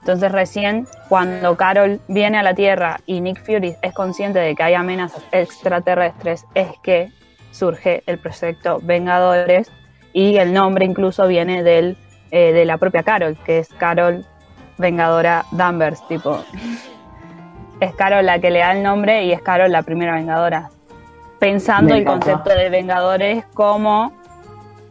Entonces 0.00 0.32
recién 0.32 0.86
cuando 1.08 1.56
Carol 1.56 2.00
viene 2.08 2.38
a 2.38 2.42
la 2.42 2.54
Tierra 2.54 2.98
y 3.06 3.20
Nick 3.20 3.42
Fury 3.44 3.76
es 3.80 3.94
consciente 3.94 4.38
de 4.38 4.54
que 4.54 4.62
hay 4.62 4.74
amenazas 4.74 5.22
extraterrestres 5.32 6.44
es 6.54 6.68
que 6.82 7.10
surge 7.52 8.02
el 8.06 8.18
proyecto 8.18 8.80
Vengadores 8.82 9.70
y 10.12 10.36
el 10.36 10.52
nombre 10.52 10.84
incluso 10.84 11.26
viene 11.26 11.62
del, 11.62 11.96
eh, 12.30 12.52
de 12.52 12.64
la 12.64 12.78
propia 12.78 13.02
Carol, 13.02 13.36
que 13.44 13.60
es 13.60 13.68
Carol 13.68 14.26
Vengadora 14.78 15.44
Danvers, 15.50 16.06
tipo. 16.08 16.44
Es 17.80 17.94
Carol 17.94 18.24
la 18.24 18.38
que 18.38 18.50
le 18.50 18.60
da 18.60 18.72
el 18.72 18.82
nombre 18.82 19.24
y 19.24 19.32
es 19.32 19.42
Carol 19.42 19.70
la 19.70 19.82
primera 19.82 20.14
Vengadora. 20.14 20.70
Pensando 21.38 21.94
el 21.94 22.04
concepto 22.04 22.50
de 22.50 22.70
Vengadores 22.70 23.44
como 23.54 24.12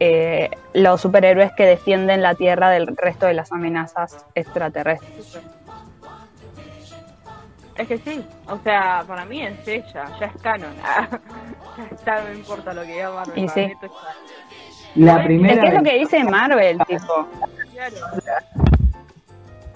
eh, 0.00 0.50
los 0.72 1.00
superhéroes 1.00 1.52
que 1.52 1.64
defienden 1.64 2.22
la 2.22 2.34
Tierra 2.34 2.70
del 2.70 2.96
resto 2.96 3.26
de 3.26 3.34
las 3.34 3.52
amenazas 3.52 4.24
extraterrestres. 4.34 5.40
Es 7.76 7.88
que 7.88 7.98
sí, 7.98 8.24
o 8.46 8.58
sea, 8.58 9.02
para 9.06 9.24
mí 9.24 9.42
es 9.42 9.66
ella, 9.66 10.04
ya 10.20 10.26
es 10.26 10.42
canon. 10.42 10.74
ya 11.76 11.84
está, 11.90 12.22
no 12.22 12.32
importa 12.32 12.72
lo 12.72 12.82
que 12.82 12.92
diga 12.92 13.10
Marvel. 13.10 13.44
Y 13.44 13.48
sí. 13.48 13.72
la 14.94 15.24
primera 15.24 15.60
que 15.60 15.68
es 15.68 15.74
lo 15.74 15.82
que 15.82 15.98
dice 15.98 16.24
Marvel, 16.24 16.78
tipo. 16.86 17.28
Claro. 17.72 17.96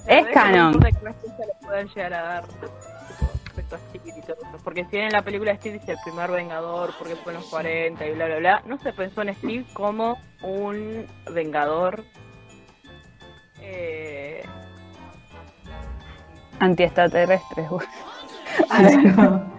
Es 0.08 0.26
canon. 0.28 0.72
No 0.72 0.88
importa 0.88 0.98
qué 0.98 1.04
más 1.04 1.16
cosas 1.16 1.38
le 1.38 1.66
puedan 1.66 1.88
llegar 1.88 2.14
a 2.14 2.22
dar 2.22 2.44
respecto 3.44 3.76
a 3.76 3.78
Steve 3.78 4.14
y 4.16 4.20
todo 4.22 4.36
eso. 4.36 4.58
Porque 4.64 4.84
si 4.84 4.90
bien 4.92 5.04
en 5.04 5.12
la 5.12 5.22
película 5.22 5.54
Steve 5.56 5.78
dice 5.78 5.92
el 5.92 5.98
primer 6.04 6.30
vengador 6.30 6.90
porque 6.98 7.16
fue 7.16 7.32
en 7.32 7.40
los 7.40 7.48
40 7.48 8.06
y 8.06 8.14
bla 8.14 8.26
bla 8.26 8.38
bla, 8.38 8.62
no 8.66 8.78
se 8.78 8.92
pensó 8.92 9.22
en 9.22 9.34
Steve 9.34 9.64
como 9.72 10.18
un 10.42 11.06
vengador. 11.32 12.04
Eh, 13.60 14.42
Antiextraterrestres. 16.60 17.68
güey. 17.70 17.86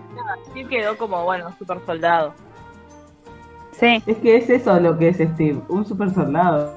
Steve 0.49 0.69
quedó 0.69 0.97
como, 0.97 1.23
bueno, 1.23 1.53
super 1.57 1.79
soldado. 1.85 2.33
Sí, 3.71 4.03
Es 4.05 4.17
que 4.17 4.35
es 4.37 4.49
eso 4.49 4.79
lo 4.79 4.97
que 4.97 5.09
es 5.09 5.17
Steve, 5.17 5.61
un 5.69 5.85
super 5.85 6.11
soldado. 6.11 6.73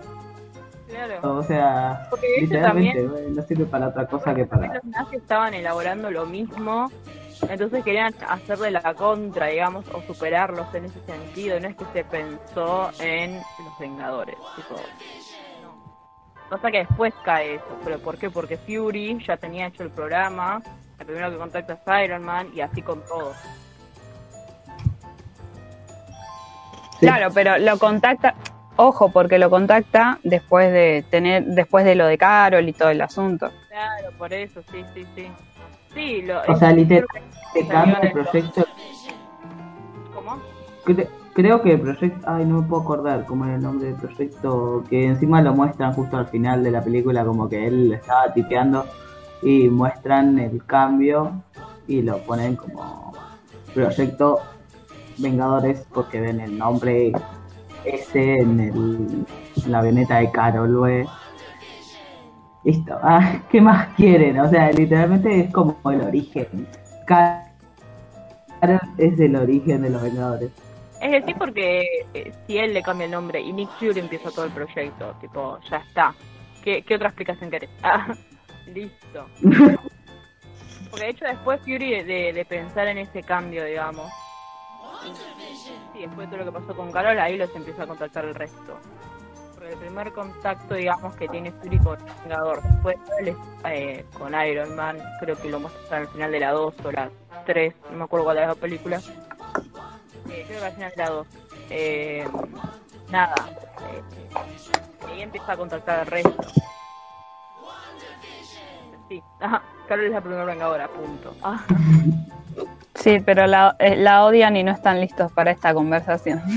Claro. 0.93 1.39
O 1.39 1.43
sea, 1.43 2.07
Porque 2.11 2.27
de 2.27 2.33
hecho 2.35 2.41
literalmente, 2.43 3.03
también 3.03 3.35
no 3.35 3.43
sirve 3.43 3.65
para 3.65 3.89
otra 3.89 4.07
cosa 4.07 4.35
que 4.35 4.45
para. 4.45 4.75
los 4.75 4.85
nazis 4.85 5.21
estaban 5.21 5.55
elaborando 5.55 6.11
lo 6.11 6.27
mismo, 6.27 6.91
entonces 7.49 7.83
querían 7.83 8.15
hacerle 8.29 8.71
la 8.71 8.95
contra, 8.95 9.47
digamos, 9.47 9.87
o 9.89 10.03
superarlos 10.03 10.73
en 10.75 10.85
ese 10.85 11.01
sentido. 11.07 11.59
No 11.61 11.69
es 11.69 11.77
que 11.77 11.85
se 11.95 12.05
pensó 12.05 12.91
en 13.01 13.37
los 13.37 13.79
Vengadores. 13.81 14.37
Tipo, 14.57 14.75
no. 15.63 16.49
Pasa 16.51 16.71
que 16.71 16.79
después 16.79 17.15
cae 17.25 17.55
eso, 17.55 17.79
pero 17.85 17.99
¿por 17.99 18.19
qué? 18.19 18.29
Porque 18.29 18.59
Fury 18.59 19.19
ya 19.27 19.37
tenía 19.39 19.69
hecho 19.69 19.83
el 19.83 19.91
programa, 19.91 20.61
el 20.99 21.07
primero 21.07 21.31
que 21.31 21.39
contacta 21.39 21.73
es 21.73 22.05
Iron 22.05 22.23
Man 22.23 22.49
y 22.55 22.61
así 22.61 22.83
con 22.83 23.03
todo. 23.07 23.33
Sí. 27.01 27.07
Claro, 27.07 27.31
pero 27.35 27.59
lo 27.59 27.79
contacta, 27.79 28.35
ojo, 28.76 29.11
porque 29.11 29.38
lo 29.38 29.50
contacta 29.50 30.19
después 30.23 30.73
de 30.73 31.05
tener, 31.11 31.45
después 31.45 31.85
de 31.85 31.95
lo 31.95 32.07
de 32.07 32.19
Carol 32.19 32.69
y 32.69 32.73
todo 32.73 32.91
el 32.91 33.00
asunto. 33.00 33.50
Claro, 33.69 34.11
por 34.19 34.33
eso, 34.33 34.62
sí, 34.71 34.85
sí, 34.95 35.07
sí. 35.14 35.31
Sí, 35.95 36.23
lo, 36.23 36.41
O 36.49 36.57
sea, 36.57 36.71
es- 36.71 36.76
literal, 36.76 37.07
creo 37.09 37.23
que 37.52 37.61
Se 37.61 37.67
salió 37.67 37.93
cambia 37.95 37.99
el 38.09 38.12
proyecto. 38.12 38.64
¿Cómo? 40.14 40.37
Cre- 40.87 41.09
creo 41.35 41.62
que 41.62 41.73
el 41.75 41.81
proyecto. 41.81 42.26
Ay, 42.31 42.45
no 42.47 42.62
me 42.62 42.69
puedo 42.69 42.83
acordar 42.83 43.25
cómo 43.26 43.45
era 43.45 43.57
el 43.57 43.62
nombre 43.62 43.88
del 43.88 43.97
proyecto. 43.97 44.85
Que 44.88 45.07
encima 45.07 45.43
lo 45.43 45.52
muestran 45.52 45.93
justo 45.93 46.17
al 46.17 46.26
final 46.29 46.62
de 46.64 46.71
la 46.71 46.83
película, 46.83 47.25
como 47.25 47.49
que 47.49 47.67
él 47.67 47.93
estaba 47.93 48.33
tipeando 48.33 48.87
y 49.43 49.69
muestran 49.69 50.38
el 50.38 50.64
cambio 50.64 51.43
y 51.87 52.00
lo 52.02 52.19
ponen 52.19 52.57
como 52.57 53.12
proyecto 53.75 54.41
Vengadores 55.19 55.85
porque 55.93 56.21
ven 56.21 56.41
el 56.41 56.57
nombre 56.57 57.12
ese 57.85 58.35
en, 58.37 58.61
el, 58.61 59.27
en 59.65 59.73
la 59.73 59.79
avioneta 59.79 60.19
de 60.19 60.31
Carol. 60.31 61.07
Listo. 62.65 62.99
Ah, 63.03 63.41
¿Qué 63.51 63.61
más 63.61 63.89
quieren? 63.97 64.39
O 64.41 64.49
sea, 64.49 64.71
literalmente 64.73 65.41
es 65.41 65.53
como 65.53 65.79
el 65.91 66.01
origen. 66.03 66.67
Carol 67.07 67.43
es 68.99 69.19
el 69.19 69.37
origen 69.37 69.83
de 69.83 69.91
los 69.91 70.03
Vengadores. 70.03 70.51
Es 71.01 71.11
decir, 71.11 71.35
porque 71.37 71.83
eh, 72.15 72.33
si 72.47 72.59
él 72.59 72.75
le 72.75 72.83
cambia 72.83 73.07
el 73.07 73.11
nombre 73.11 73.41
y 73.41 73.53
Nick 73.53 73.71
Fury 73.79 73.99
empieza 73.99 74.31
todo 74.31 74.45
el 74.45 74.53
proyecto, 74.53 75.12
tipo, 75.21 75.59
ya 75.69 75.79
está. 75.79 76.15
¿Qué, 76.62 76.83
qué 76.83 76.95
otra 76.95 77.09
explicación 77.09 77.51
querés? 77.51 77.71
Ah, 77.83 78.15
listo. 78.73 79.27
Porque 80.91 81.07
de 81.07 81.11
hecho 81.11 81.25
después 81.25 81.59
Fury 81.62 81.91
de, 81.91 82.05
de- 82.05 82.33
de 82.35 82.45
pensar 82.45 82.87
en 82.87 82.99
ese 82.99 83.23
cambio, 83.23 83.65
digamos, 83.65 84.09
después 86.07 86.29
de 86.31 86.37
todo 86.37 86.45
lo 86.45 86.53
que 86.53 86.59
pasó 86.61 86.77
con 86.77 86.91
Carol, 86.93 87.19
ahí 87.19 87.37
los 87.37 87.55
empieza 87.55 87.83
a 87.85 87.87
contactar 87.87 88.25
el 88.25 88.35
resto. 88.35 88.79
Porque 89.55 89.71
el 89.73 89.79
primer 89.79 90.13
contacto, 90.13 90.75
digamos, 90.75 91.15
que 91.17 91.29
tiene 91.29 91.53
Fury 91.53 91.79
con 91.79 91.99
Vengador, 92.23 92.63
después 92.63 92.97
es 93.21 93.37
eh, 93.65 94.05
con 94.19 94.35
Iron 94.35 94.75
Man, 94.77 94.99
creo 95.21 95.37
que 95.37 95.49
lo 95.51 95.61
muestran 95.61 96.03
al 96.03 96.09
final 96.09 96.33
de 96.33 96.41
la 96.41 96.51
2 96.53 96.75
o 96.85 96.93
la 96.93 97.11
3, 97.47 97.75
no 97.91 97.99
me 97.99 98.05
acuerdo 98.05 98.25
cuál 98.25 98.37
de 98.37 98.41
las 98.43 98.51
dos 98.51 98.59
películas. 98.59 99.09
Eh, 100.31 100.45
creo 100.47 100.61
que 100.61 100.67
al 100.67 100.73
final 100.73 100.91
de 100.91 100.97
la 100.97 101.11
2. 101.11 101.27
Eh, 101.71 102.29
nada. 103.11 103.35
eh, 103.93 104.03
ahí 105.09 105.23
empieza 105.23 105.53
a 105.53 105.57
contactar 105.57 106.01
al 106.01 106.07
resto. 106.07 106.35
Sí, 109.09 109.23
ajá, 109.41 109.63
Carol 109.89 110.07
es 110.07 110.13
la 110.13 110.21
primera 110.21 110.45
vengadora, 110.45 110.89
punto. 110.89 111.35
Ah, 111.43 111.65
Sí, 113.03 113.19
pero 113.25 113.47
la, 113.47 113.75
eh, 113.79 113.97
la 113.97 114.25
odian 114.25 114.57
y 114.57 114.63
no 114.63 114.71
están 114.73 115.01
listos 115.01 115.33
para 115.33 115.51
esta 115.51 115.75
conversación. 115.75 116.41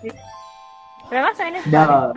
sí. 0.00 0.10
Pero 1.10 1.20
además 1.20 1.36
también 1.36 1.56
es 1.56 1.66
No. 1.66 2.14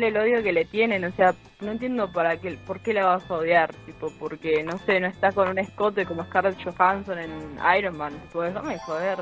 el 0.00 0.16
odio 0.16 0.42
que 0.42 0.52
le 0.52 0.64
tienen, 0.64 1.04
o 1.04 1.12
sea, 1.12 1.34
no 1.60 1.70
entiendo 1.72 2.10
para 2.10 2.38
qué, 2.38 2.58
por 2.66 2.80
qué 2.80 2.94
la 2.94 3.04
vas 3.04 3.30
a 3.30 3.34
odiar, 3.34 3.74
tipo, 3.84 4.10
porque, 4.18 4.62
no 4.62 4.78
sé, 4.78 5.00
no 5.00 5.06
está 5.06 5.32
con 5.32 5.48
un 5.48 5.58
escote 5.58 6.06
como 6.06 6.24
Scarlett 6.24 6.56
Johansson 6.64 7.18
en 7.18 7.30
Iron 7.78 7.96
Man, 7.98 8.14
tipo, 8.14 8.40
déjame 8.42 8.78
joder. 8.78 9.18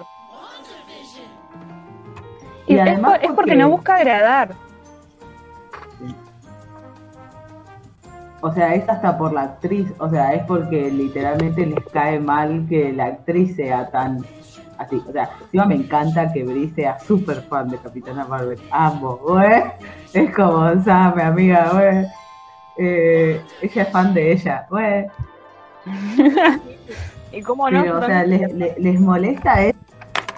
Y 2.69 2.75
Y 2.75 2.77
es, 2.77 2.83
además 2.83 3.15
es 3.15 3.19
porque 3.29 3.35
porque- 3.35 3.57
no 3.57 3.69
busca 3.71 3.97
agradar. 3.97 4.55
O 8.41 8.53
sea, 8.53 8.75
es 8.75 8.89
hasta 8.89 9.19
por 9.19 9.33
la 9.33 9.43
actriz, 9.43 9.93
o 9.99 10.09
sea, 10.09 10.35
es 10.35 10.43
porque 10.45 10.91
literalmente 10.91 11.67
les 11.67 11.85
cae 11.93 12.19
mal 12.19 12.67
que 12.69 12.93
la 12.93 13.07
actriz 13.07 13.57
sea 13.57 13.91
tan 13.91 14.25
así. 14.79 15.03
O 15.07 15.13
sea, 15.13 15.31
encima 15.43 15.67
me 15.67 15.75
encanta 15.77 16.33
que 16.33 16.45
Brie 16.45 16.73
sea 16.75 16.99
súper 16.99 17.43
fan 17.43 17.69
de 17.69 17.79
Capitana 17.79 18.25
Marvel. 18.25 18.59
Amo, 18.71 19.17
güey. 19.19 19.63
Es 20.13 20.35
como, 20.35 20.83
¿sabes, 20.83 21.17
mi 21.17 21.23
amiga, 21.23 21.71
güey? 21.73 22.07
Eh, 22.79 23.41
ella 23.61 23.83
es 23.83 23.89
fan 23.91 24.15
de 24.15 24.33
ella, 24.33 24.67
güey. 24.71 25.07
¿Y 27.33 27.43
cómo 27.43 27.71
no? 27.71 27.83
Pero, 27.83 27.99
o 27.99 28.07
sea, 28.07 28.25
les, 28.25 28.53
les, 28.55 28.79
les 28.79 29.01
molesta 29.01 29.63
es. 29.63 29.75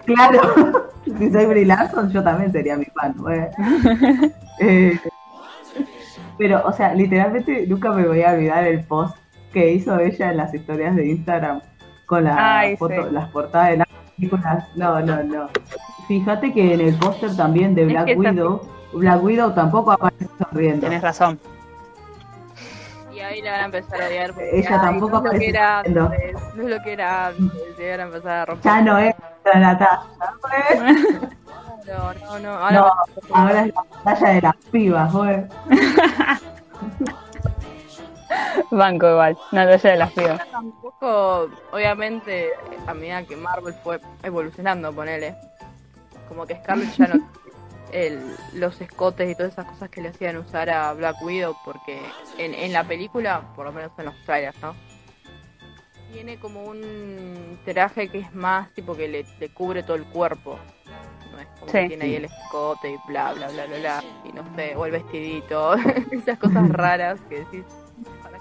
Claro, 0.04 0.90
si 1.18 1.30
soy 1.30 1.46
Brie 1.46 1.64
Larson, 1.64 2.10
yo 2.10 2.22
también 2.22 2.52
sería 2.52 2.76
mi 2.76 2.86
fan, 2.86 3.14
güey. 3.16 3.42
Eh, 4.60 4.96
pero, 6.38 6.62
o 6.64 6.72
sea, 6.72 6.94
literalmente 6.94 7.66
nunca 7.66 7.90
me 7.92 8.06
voy 8.06 8.22
a 8.22 8.32
olvidar 8.32 8.64
el 8.64 8.84
post 8.84 9.16
que 9.52 9.72
hizo 9.72 9.98
ella 9.98 10.30
en 10.30 10.36
las 10.38 10.54
historias 10.54 10.96
de 10.96 11.06
Instagram 11.08 11.60
con 12.06 12.24
la 12.24 12.58
Ay, 12.60 12.76
foto- 12.76 13.08
sí. 13.08 13.12
las 13.14 13.28
portadas 13.30 13.70
de 13.70 13.76
las 13.78 13.88
películas. 14.16 14.68
No, 14.76 15.00
no, 15.00 15.22
no. 15.22 15.48
Fíjate 16.08 16.52
que 16.52 16.74
en 16.74 16.80
el 16.80 16.94
póster 16.96 17.34
también 17.36 17.74
de 17.74 17.82
Es 17.82 17.88
Black 17.88 18.06
que 18.06 18.14
Widow, 18.16 18.62
Black 18.94 19.22
Widow 19.22 19.52
tampoco 19.54 19.92
aparece 19.92 20.26
sonriendo. 20.38 20.80
Tienes 20.80 21.02
razón. 21.02 21.38
Y 23.14 23.20
ahí 23.20 23.42
la 23.42 23.52
van 23.52 23.60
a 23.60 23.64
empezar 23.66 24.02
a 24.02 24.06
odiar 24.06 24.32
porque 24.32 24.58
Ella 24.58 24.68
ay, 24.72 24.80
tampoco 24.80 25.10
no 25.12 25.18
aparece 25.18 25.48
era 25.50 25.82
no 25.86 26.10
es 26.12 26.34
lo 26.56 26.82
que 26.82 26.92
era 26.94 27.26
antes, 27.28 27.52
van 27.78 28.00
a 28.00 28.02
empezar 28.04 28.30
a 28.32 28.44
romper. 28.46 28.64
Ya 28.72 28.80
no 28.80 28.98
es 28.98 29.14
la 29.52 29.60
Natalia, 29.60 30.00
güey. 30.80 31.30
No, 31.86 32.14
no, 32.14 32.38
no, 32.38 32.50
ahora 32.50 32.92
No, 33.28 33.48
es 33.48 33.74
la 33.74 33.84
batalla 34.04 34.28
de 34.34 34.42
las 34.42 34.56
pibas, 34.70 35.12
güey. 35.12 35.44
Banco 38.70 39.08
igual, 39.10 39.36
Natalia 39.52 39.90
de 39.90 39.96
las 39.96 40.12
pibas. 40.12 40.50
tampoco, 40.50 41.48
obviamente, 41.72 42.50
a 42.86 42.94
medida 42.94 43.24
que 43.24 43.36
Marvel 43.36 43.74
fue 43.74 44.00
evolucionando, 44.22 44.92
ponele, 44.92 45.34
como 46.28 46.46
que 46.46 46.56
Scarlett 46.56 46.94
ya 46.96 47.06
no 47.08 47.28
el, 47.92 48.20
los 48.54 48.80
escotes 48.80 49.30
y 49.30 49.34
todas 49.34 49.52
esas 49.52 49.66
cosas 49.66 49.90
que 49.90 50.00
le 50.00 50.08
hacían 50.08 50.36
usar 50.38 50.70
a 50.70 50.92
Black 50.94 51.16
Widow, 51.22 51.54
porque 51.64 52.00
en, 52.38 52.54
en 52.54 52.72
la 52.72 52.84
película, 52.84 53.42
por 53.54 53.66
lo 53.66 53.72
menos 53.72 53.92
en 53.98 54.06
los 54.06 54.14
trailers, 54.24 54.58
¿no? 54.60 54.74
Tiene 56.12 56.38
como 56.38 56.64
un 56.64 57.58
traje 57.64 58.08
que 58.08 58.18
es 58.18 58.34
más 58.34 58.70
tipo 58.72 58.94
que 58.94 59.08
le, 59.08 59.26
le 59.38 59.48
cubre 59.50 59.82
todo 59.82 59.96
el 59.96 60.04
cuerpo. 60.04 60.58
No 61.32 61.38
es 61.40 61.46
como 61.58 61.66
Sí. 61.72 61.78
que 61.78 61.88
tiene 61.88 62.04
ahí 62.04 62.14
el 62.16 62.24
escote 62.26 62.92
y 62.92 62.96
bla, 63.08 63.32
bla, 63.32 63.48
bla, 63.48 63.66
bla, 63.66 63.78
bla. 63.78 64.04
Y 64.24 64.32
no 64.32 64.42
sé, 64.54 64.76
o 64.76 64.86
el 64.86 64.92
vestidito. 64.92 65.74
esas 66.12 66.38
cosas 66.38 66.68
raras 66.70 67.20
que 67.28 67.40
decís. 67.40 67.64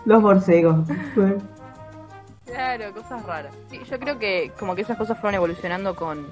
Los 0.05 0.21
borcegos. 0.21 0.87
Claro, 2.45 2.93
cosas 2.93 3.25
raras. 3.25 3.53
Sí, 3.69 3.79
yo 3.89 3.99
creo 3.99 4.19
que 4.19 4.51
como 4.59 4.75
que 4.75 4.81
esas 4.81 4.97
cosas 4.97 5.17
fueron 5.19 5.35
evolucionando 5.35 5.95
con, 5.95 6.27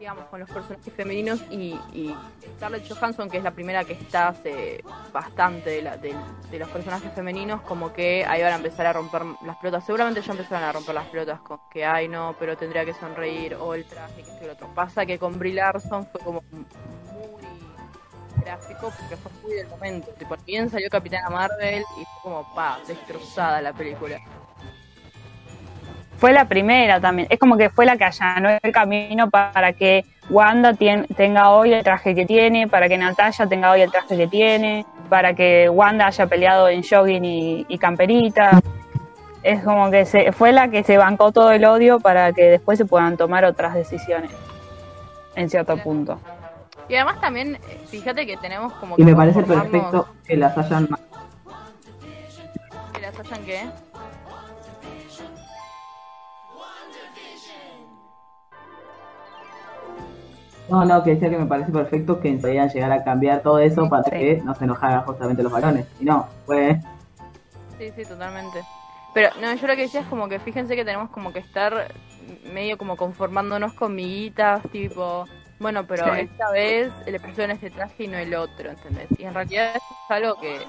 digamos, 0.00 0.24
con 0.28 0.40
los 0.40 0.50
personajes 0.50 0.92
femeninos 0.94 1.42
y, 1.50 1.78
y 1.92 2.16
Scarlett 2.56 2.90
Johansson, 2.90 3.28
que 3.28 3.36
es 3.36 3.44
la 3.44 3.50
primera 3.50 3.84
que 3.84 3.92
está 3.92 4.28
hace 4.28 4.82
bastante 5.12 5.68
de, 5.68 5.82
la, 5.82 5.98
de, 5.98 6.14
de 6.50 6.58
los 6.58 6.70
personajes 6.70 7.12
femeninos, 7.12 7.60
como 7.60 7.92
que 7.92 8.24
ahí 8.24 8.42
van 8.42 8.54
a 8.54 8.56
empezar 8.56 8.86
a 8.86 8.94
romper 8.94 9.22
las 9.44 9.58
pelotas. 9.58 9.84
Seguramente 9.84 10.22
ya 10.22 10.32
empezaron 10.32 10.64
a 10.64 10.72
romper 10.72 10.94
las 10.94 11.06
pelotas 11.08 11.40
con 11.40 11.60
que, 11.70 11.84
ay 11.84 12.08
no, 12.08 12.34
pero 12.38 12.56
tendría 12.56 12.84
que 12.86 12.94
sonreír, 12.94 13.54
o 13.54 13.74
el 13.74 13.84
traje, 13.84 14.22
que 14.22 14.22
esto 14.22 14.42
y 14.42 14.46
lo 14.46 14.54
otro. 14.54 14.68
Pasa 14.74 15.04
que 15.04 15.18
con 15.18 15.38
Brie 15.38 15.52
Larson 15.52 16.06
fue 16.06 16.20
como 16.22 16.42
muy 16.50 18.42
gráfico 18.42 18.90
porque 18.98 19.16
fue 19.18 19.32
muy 19.42 19.52
del 19.52 19.68
momento. 19.68 20.08
Tipo, 20.18 20.34
bien 20.46 20.70
salió 20.70 20.88
Capitana 20.88 21.28
Marvel 21.28 21.84
y 22.00 22.04
fue 22.04 22.22
como, 22.22 22.54
pa, 22.54 22.78
destrozada 22.86 23.60
la 23.60 23.74
película. 23.74 24.18
Fue 26.20 26.32
la 26.34 26.44
primera 26.44 27.00
también. 27.00 27.26
Es 27.30 27.38
como 27.38 27.56
que 27.56 27.70
fue 27.70 27.86
la 27.86 27.96
que 27.96 28.04
allanó 28.04 28.50
el 28.62 28.72
camino 28.72 29.30
para 29.30 29.72
que 29.72 30.04
Wanda 30.28 30.74
tenga 30.74 31.50
hoy 31.50 31.72
el 31.72 31.82
traje 31.82 32.14
que 32.14 32.26
tiene, 32.26 32.68
para 32.68 32.90
que 32.90 32.98
Natalia 32.98 33.46
tenga 33.48 33.70
hoy 33.70 33.80
el 33.80 33.90
traje 33.90 34.18
que 34.18 34.26
tiene, 34.26 34.84
para 35.08 35.32
que 35.32 35.70
Wanda 35.70 36.06
haya 36.06 36.26
peleado 36.26 36.68
en 36.68 36.82
jogging 36.82 37.24
y, 37.24 37.64
y 37.66 37.78
camperita. 37.78 38.60
Es 39.42 39.64
como 39.64 39.90
que 39.90 40.04
se, 40.04 40.32
fue 40.32 40.52
la 40.52 40.68
que 40.68 40.84
se 40.84 40.98
bancó 40.98 41.32
todo 41.32 41.52
el 41.52 41.64
odio 41.64 42.00
para 42.00 42.34
que 42.34 42.50
después 42.50 42.76
se 42.76 42.84
puedan 42.84 43.16
tomar 43.16 43.46
otras 43.46 43.72
decisiones, 43.72 44.30
en 45.36 45.48
cierto 45.48 45.78
punto. 45.78 46.20
Y 46.86 46.96
además 46.96 47.18
también, 47.22 47.58
fíjate 47.86 48.26
que 48.26 48.36
tenemos 48.36 48.74
como 48.74 48.96
Y 48.96 48.98
que 48.98 49.04
me 49.04 49.16
parece 49.16 49.42
perfecto 49.42 50.06
que 50.26 50.36
las 50.36 50.58
hayan 50.58 50.86
Que 52.92 53.00
las 53.00 53.18
hayan 53.18 53.44
que... 53.46 53.89
No, 60.70 60.84
no, 60.84 61.02
que 61.02 61.10
decía 61.14 61.28
que 61.30 61.38
me 61.38 61.46
parece 61.46 61.72
perfecto 61.72 62.20
que 62.20 62.32
podían 62.34 62.68
llegar 62.68 62.92
a 62.92 63.02
cambiar 63.02 63.42
todo 63.42 63.58
eso 63.58 63.88
para 63.88 64.04
Sí. 64.04 64.10
que 64.10 64.42
no 64.44 64.54
se 64.54 64.64
enojaran 64.64 65.02
justamente 65.04 65.42
los 65.42 65.50
varones. 65.52 65.86
Y 66.00 66.04
no, 66.04 66.28
fue. 66.46 66.80
Sí, 67.78 67.90
sí, 67.96 68.04
totalmente. 68.04 68.62
Pero 69.12 69.30
no, 69.40 69.52
yo 69.54 69.66
lo 69.66 69.74
que 69.74 69.82
decía 69.82 70.00
es 70.02 70.06
como 70.06 70.28
que 70.28 70.38
fíjense 70.38 70.76
que 70.76 70.84
tenemos 70.84 71.10
como 71.10 71.32
que 71.32 71.40
estar 71.40 71.88
medio 72.52 72.78
como 72.78 72.96
conformándonos 72.96 73.72
con 73.74 73.94
miguitas, 73.96 74.62
tipo, 74.70 75.24
bueno, 75.58 75.84
pero 75.86 76.04
Sí. 76.14 76.20
esta 76.20 76.50
vez 76.52 76.92
le 77.06 77.18
pusieron 77.18 77.50
este 77.50 77.70
traje 77.70 78.04
y 78.04 78.08
no 78.08 78.18
el 78.18 78.32
otro, 78.34 78.70
¿entendés? 78.70 79.08
Y 79.18 79.24
en 79.24 79.34
realidad 79.34 79.74
es 79.76 79.82
algo 80.08 80.38
que 80.40 80.60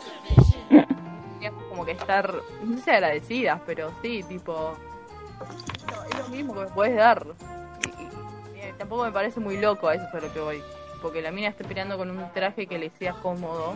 tendríamos 0.70 1.64
como 1.70 1.86
que 1.86 1.92
estar, 1.92 2.34
no 2.64 2.78
sé, 2.80 2.92
agradecidas, 2.92 3.62
pero 3.68 3.92
sí, 4.02 4.24
tipo, 4.24 4.74
es 6.12 6.18
lo 6.18 6.28
mismo 6.30 6.54
que 6.56 6.60
me 6.62 6.68
puedes 6.68 6.96
dar. 6.96 7.24
Tampoco 8.91 9.06
me 9.08 9.13
parece 9.13 9.39
muy 9.39 9.56
loco 9.58 9.88
a 9.88 9.95
eso 9.95 10.04
es 10.06 10.13
a 10.13 10.19
lo 10.19 10.34
que 10.34 10.39
voy. 10.41 10.62
Porque 11.01 11.21
la 11.21 11.32
mina 11.32 11.47
esté 11.47 11.63
peleando 11.63 11.97
con 11.97 12.12
un 12.12 12.25
traje 12.34 12.67
que 12.67 12.77
le 12.77 12.89
sea 12.99 13.13
cómodo, 13.13 13.75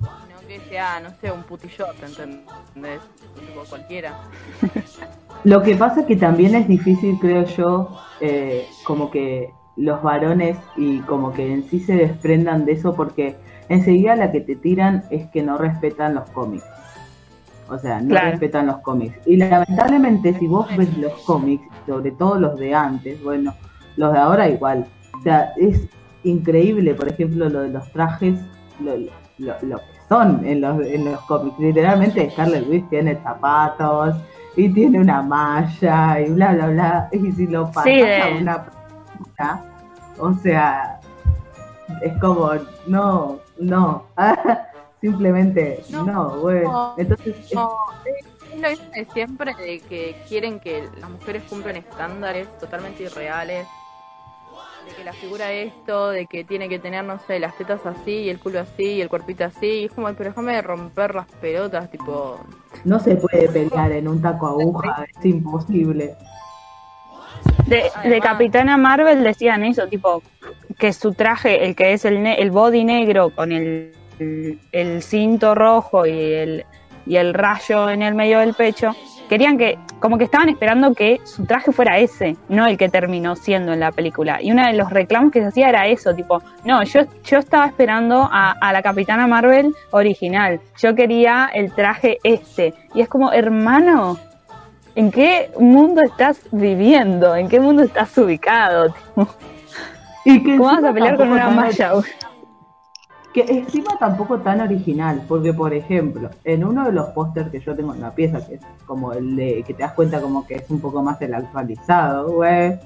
no 0.00 0.48
que 0.48 0.58
sea, 0.68 0.98
no 0.98 1.10
sé, 1.20 1.30
un 1.30 1.44
putillot, 1.44 1.94
¿entendés? 2.02 3.00
Tipo 3.38 3.62
cualquiera. 3.68 4.12
Lo 5.44 5.62
que 5.62 5.76
pasa 5.76 6.00
es 6.00 6.06
que 6.06 6.16
también 6.16 6.56
es 6.56 6.66
difícil, 6.66 7.16
creo 7.20 7.44
yo, 7.44 7.96
eh, 8.20 8.66
como 8.82 9.08
que 9.12 9.50
los 9.76 10.02
varones 10.02 10.56
y 10.76 10.98
como 11.02 11.32
que 11.32 11.52
en 11.52 11.62
sí 11.70 11.78
se 11.78 11.94
desprendan 11.94 12.64
de 12.64 12.72
eso 12.72 12.92
porque 12.96 13.36
enseguida 13.68 14.16
la 14.16 14.32
que 14.32 14.40
te 14.40 14.56
tiran 14.56 15.04
es 15.10 15.28
que 15.30 15.44
no 15.44 15.58
respetan 15.58 16.16
los 16.16 16.28
cómics. 16.30 16.64
O 17.68 17.78
sea, 17.78 18.00
no 18.00 18.08
Claro. 18.08 18.32
respetan 18.32 18.66
los 18.66 18.78
cómics. 18.78 19.16
Y 19.26 19.36
lamentablemente 19.36 20.36
si 20.40 20.48
vos 20.48 20.66
ves 20.76 20.98
los 20.98 21.12
cómics, 21.20 21.64
sobre 21.86 22.10
todo 22.10 22.34
los 22.40 22.58
de 22.58 22.74
antes, 22.74 23.22
bueno, 23.22 23.54
los 23.96 24.12
de 24.12 24.18
ahora 24.18 24.48
igual. 24.48 24.86
O 25.18 25.22
sea, 25.22 25.52
es 25.56 25.86
increíble, 26.24 26.94
por 26.94 27.08
ejemplo, 27.08 27.48
lo 27.48 27.60
de 27.62 27.68
los 27.70 27.90
trajes, 27.92 28.38
lo, 28.80 28.96
lo, 29.38 29.54
lo 29.62 29.78
que 29.78 29.84
son 30.08 30.44
en 30.44 30.60
los, 30.60 30.84
en 30.86 31.04
los 31.04 31.20
cómics. 31.22 31.58
Literalmente 31.58 32.30
Scarlet 32.30 32.68
Witch 32.68 32.88
tiene 32.88 33.16
zapatos 33.22 34.16
y 34.56 34.68
tiene 34.68 35.00
una 35.00 35.22
malla 35.22 36.20
y 36.20 36.30
bla, 36.30 36.52
bla, 36.54 36.66
bla. 36.68 37.08
Y 37.12 37.32
si 37.32 37.46
lo 37.46 37.66
pasas 37.72 37.84
Sí, 37.84 38.00
a 38.00 38.26
de- 38.26 38.38
una 38.42 38.64
persona, 38.64 39.64
o 40.18 40.32
sea, 40.34 41.00
es 42.02 42.12
como, 42.20 42.50
no, 42.86 43.38
no. 43.58 44.04
Simplemente, 45.00 45.84
No, 45.90 46.04
no, 46.04 46.30
güey. 46.40 46.62
no, 46.64 46.94
Entonces, 46.96 47.36
es- 47.36 47.52
lo 47.54 47.76
siempre, 49.12 49.54
de 49.54 49.80
que 49.80 50.16
quieren 50.28 50.60
que 50.60 50.88
las 50.98 51.10
mujeres 51.10 51.42
cumplan 51.50 51.76
estándares 51.76 52.46
totalmente 52.58 53.02
irreales. 53.02 53.66
De 54.88 54.94
que 54.96 55.04
la 55.04 55.12
figura 55.12 55.50
esto, 55.52 56.10
de 56.10 56.26
que 56.26 56.44
tiene 56.44 56.68
que 56.68 56.78
tener, 56.78 57.04
no 57.04 57.18
sé, 57.26 57.38
las 57.38 57.56
tetas 57.56 57.84
así, 57.86 58.12
y 58.22 58.28
el 58.30 58.38
culo 58.38 58.60
así, 58.60 58.84
y 58.84 59.00
el 59.00 59.08
cuerpito 59.08 59.44
así. 59.44 59.66
Y 59.66 59.84
es 59.86 59.92
como, 59.92 60.12
pero 60.14 60.30
déjame 60.30 60.52
de 60.54 60.62
romper 60.62 61.14
las 61.14 61.26
pelotas, 61.40 61.90
tipo. 61.90 62.38
no 62.84 62.98
se 63.00 63.16
puede 63.16 63.48
pelear 63.48 63.92
en 63.92 64.08
un 64.08 64.20
taco 64.20 64.46
aguja, 64.48 65.06
es 65.08 65.24
imposible. 65.24 66.14
De, 67.66 67.90
de 68.04 68.20
Capitana 68.20 68.76
Marvel 68.76 69.22
decían 69.24 69.64
eso, 69.64 69.86
tipo, 69.88 70.22
que 70.78 70.92
su 70.92 71.14
traje, 71.14 71.64
el 71.64 71.74
que 71.74 71.92
es 71.94 72.04
el, 72.04 72.22
ne- 72.22 72.40
el 72.40 72.50
body 72.50 72.84
negro 72.84 73.30
con 73.30 73.52
el, 73.52 73.94
el, 74.18 74.58
el 74.72 75.02
cinto 75.02 75.54
rojo 75.54 76.04
y 76.04 76.10
el, 76.10 76.64
y 77.06 77.16
el 77.16 77.32
rayo 77.32 77.88
en 77.88 78.02
el 78.02 78.14
medio 78.14 78.40
del 78.40 78.52
pecho, 78.54 78.94
querían 79.28 79.58
que, 79.58 79.78
como 80.00 80.18
que 80.18 80.24
estaban 80.24 80.48
esperando 80.48 80.94
que 80.94 81.20
su 81.24 81.44
traje 81.44 81.72
fuera 81.72 81.98
ese, 81.98 82.36
no 82.48 82.66
el 82.66 82.76
que 82.76 82.88
terminó 82.88 83.36
siendo 83.36 83.72
en 83.72 83.80
la 83.80 83.92
película. 83.92 84.42
Y 84.42 84.52
uno 84.52 84.66
de 84.66 84.72
los 84.74 84.90
reclamos 84.90 85.32
que 85.32 85.40
se 85.40 85.46
hacía 85.46 85.68
era 85.68 85.86
eso, 85.86 86.14
tipo, 86.14 86.42
no, 86.64 86.82
yo, 86.84 87.02
yo 87.24 87.38
estaba 87.38 87.66
esperando 87.66 88.28
a, 88.30 88.52
a 88.60 88.72
la 88.72 88.82
Capitana 88.82 89.26
Marvel 89.26 89.74
original, 89.90 90.60
yo 90.78 90.94
quería 90.94 91.50
el 91.52 91.72
traje 91.72 92.18
este. 92.22 92.74
Y 92.94 93.00
es 93.00 93.08
como, 93.08 93.32
hermano, 93.32 94.18
¿En 94.96 95.10
qué 95.10 95.50
mundo 95.58 96.02
estás 96.02 96.40
viviendo? 96.52 97.34
¿En 97.34 97.48
qué 97.48 97.58
mundo 97.58 97.82
estás 97.82 98.16
ubicado? 98.16 98.90
Tipo, 98.90 99.28
Y 100.24 100.42
que 100.42 100.56
¿Cómo 100.56 100.70
vas 100.70 100.84
a 100.84 100.92
pelear 100.92 101.16
con 101.16 101.30
una 101.30 101.50
malla? 101.50 101.92
Que 103.34 103.40
encima 103.48 103.98
tampoco 103.98 104.38
tan 104.38 104.60
original, 104.60 105.22
porque 105.26 105.52
por 105.52 105.74
ejemplo, 105.74 106.30
en 106.44 106.64
uno 106.64 106.84
de 106.84 106.92
los 106.92 107.08
pósters 107.08 107.50
que 107.50 107.58
yo 107.58 107.74
tengo 107.74 107.92
en 107.92 108.00
la 108.00 108.14
pieza, 108.14 108.46
que 108.46 108.54
es 108.54 108.60
como 108.86 109.12
el 109.12 109.34
de, 109.34 109.64
que 109.66 109.74
te 109.74 109.82
das 109.82 109.92
cuenta 109.92 110.20
como 110.20 110.46
que 110.46 110.54
es 110.54 110.70
un 110.70 110.80
poco 110.80 111.02
más 111.02 111.20
el 111.20 111.34
actualizado, 111.34 112.30
güey, 112.30 112.78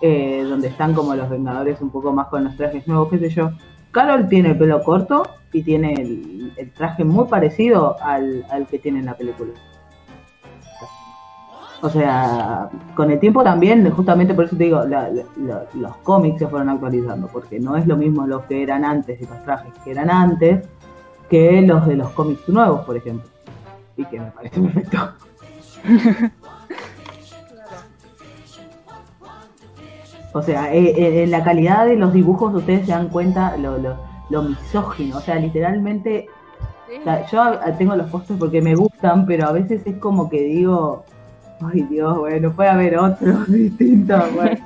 eh, 0.00 0.46
donde 0.48 0.68
están 0.68 0.94
como 0.94 1.16
los 1.16 1.28
Vengadores 1.28 1.80
un 1.80 1.90
poco 1.90 2.12
más 2.12 2.28
con 2.28 2.44
los 2.44 2.56
trajes 2.56 2.86
nuevos, 2.86 3.08
qué 3.10 3.18
sé 3.18 3.30
yo. 3.30 3.50
Carol 3.90 4.28
tiene 4.28 4.50
el 4.50 4.58
pelo 4.58 4.80
corto 4.84 5.24
y 5.52 5.64
tiene 5.64 5.94
el, 5.94 6.52
el 6.56 6.70
traje 6.70 7.02
muy 7.02 7.26
parecido 7.26 7.96
al, 8.00 8.46
al 8.48 8.68
que 8.68 8.78
tiene 8.78 9.00
en 9.00 9.06
la 9.06 9.14
película. 9.14 9.50
O 11.82 11.88
sea, 11.88 12.68
con 12.94 13.10
el 13.10 13.18
tiempo 13.18 13.42
también, 13.42 13.90
justamente 13.90 14.34
por 14.34 14.44
eso 14.44 14.56
te 14.56 14.64
digo, 14.64 14.84
la- 14.84 15.08
la- 15.08 15.64
los 15.74 15.96
cómics 15.98 16.38
se 16.40 16.46
fueron 16.46 16.68
actualizando, 16.68 17.26
porque 17.28 17.58
no 17.58 17.74
es 17.76 17.86
lo 17.86 17.96
mismo 17.96 18.26
los 18.26 18.42
que 18.42 18.62
eran 18.62 18.84
antes 18.84 19.18
y 19.20 19.24
los 19.26 19.42
trajes 19.44 19.72
que 19.82 19.90
eran 19.92 20.10
antes 20.10 20.68
que 21.30 21.62
los 21.62 21.86
de 21.86 21.96
los 21.96 22.10
cómics 22.10 22.48
nuevos, 22.48 22.80
por 22.84 22.96
ejemplo. 22.96 23.28
Y 23.96 24.04
que 24.04 24.20
me 24.20 24.30
parece 24.30 24.60
perfecto. 24.60 24.98
O 30.32 30.42
sea, 30.42 30.72
eh, 30.72 30.90
eh, 30.96 31.24
en 31.24 31.30
la 31.32 31.42
calidad 31.42 31.86
de 31.86 31.96
los 31.96 32.12
dibujos 32.12 32.54
ustedes 32.54 32.86
se 32.86 32.92
dan 32.92 33.08
cuenta 33.08 33.56
lo, 33.56 33.78
lo, 33.78 33.96
lo 34.30 34.42
misógino. 34.42 35.16
O 35.16 35.20
sea, 35.20 35.36
literalmente 35.36 36.28
Sí. 36.88 36.96
o 37.00 37.04
sea, 37.04 37.26
yo 37.70 37.76
tengo 37.78 37.94
los 37.94 38.10
postres 38.10 38.36
porque 38.38 38.60
me 38.60 38.74
gustan, 38.74 39.24
pero 39.24 39.46
a 39.46 39.52
veces 39.52 39.82
es 39.86 39.96
como 39.98 40.28
que 40.28 40.42
digo, 40.42 41.04
ay 41.72 41.82
Dios, 41.82 42.16
bueno, 42.18 42.52
puede 42.52 42.68
haber 42.68 42.98
otros 42.98 43.50
distintos, 43.52 44.32
güey. 44.34 44.58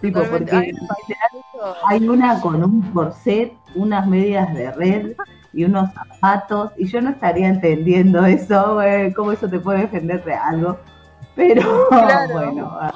Tipo, 0.00 0.22
porque 0.24 0.72
hay 1.86 2.08
una 2.08 2.40
con 2.40 2.64
un 2.64 2.80
corset, 2.92 3.52
unas 3.74 4.06
medias 4.06 4.52
de 4.54 4.72
red 4.72 5.12
y 5.52 5.64
unos 5.64 5.92
zapatos, 5.92 6.72
y 6.78 6.86
yo 6.86 7.02
no 7.02 7.10
estaría 7.10 7.48
entendiendo 7.48 8.24
eso, 8.24 8.74
güey, 8.74 9.12
cómo 9.12 9.32
eso 9.32 9.48
te 9.48 9.60
puede 9.60 9.80
defender 9.80 10.24
de 10.24 10.34
algo. 10.34 10.78
Pero 11.34 11.86
Claro. 11.88 12.32
bueno, 12.32 12.78
ah, 12.80 12.94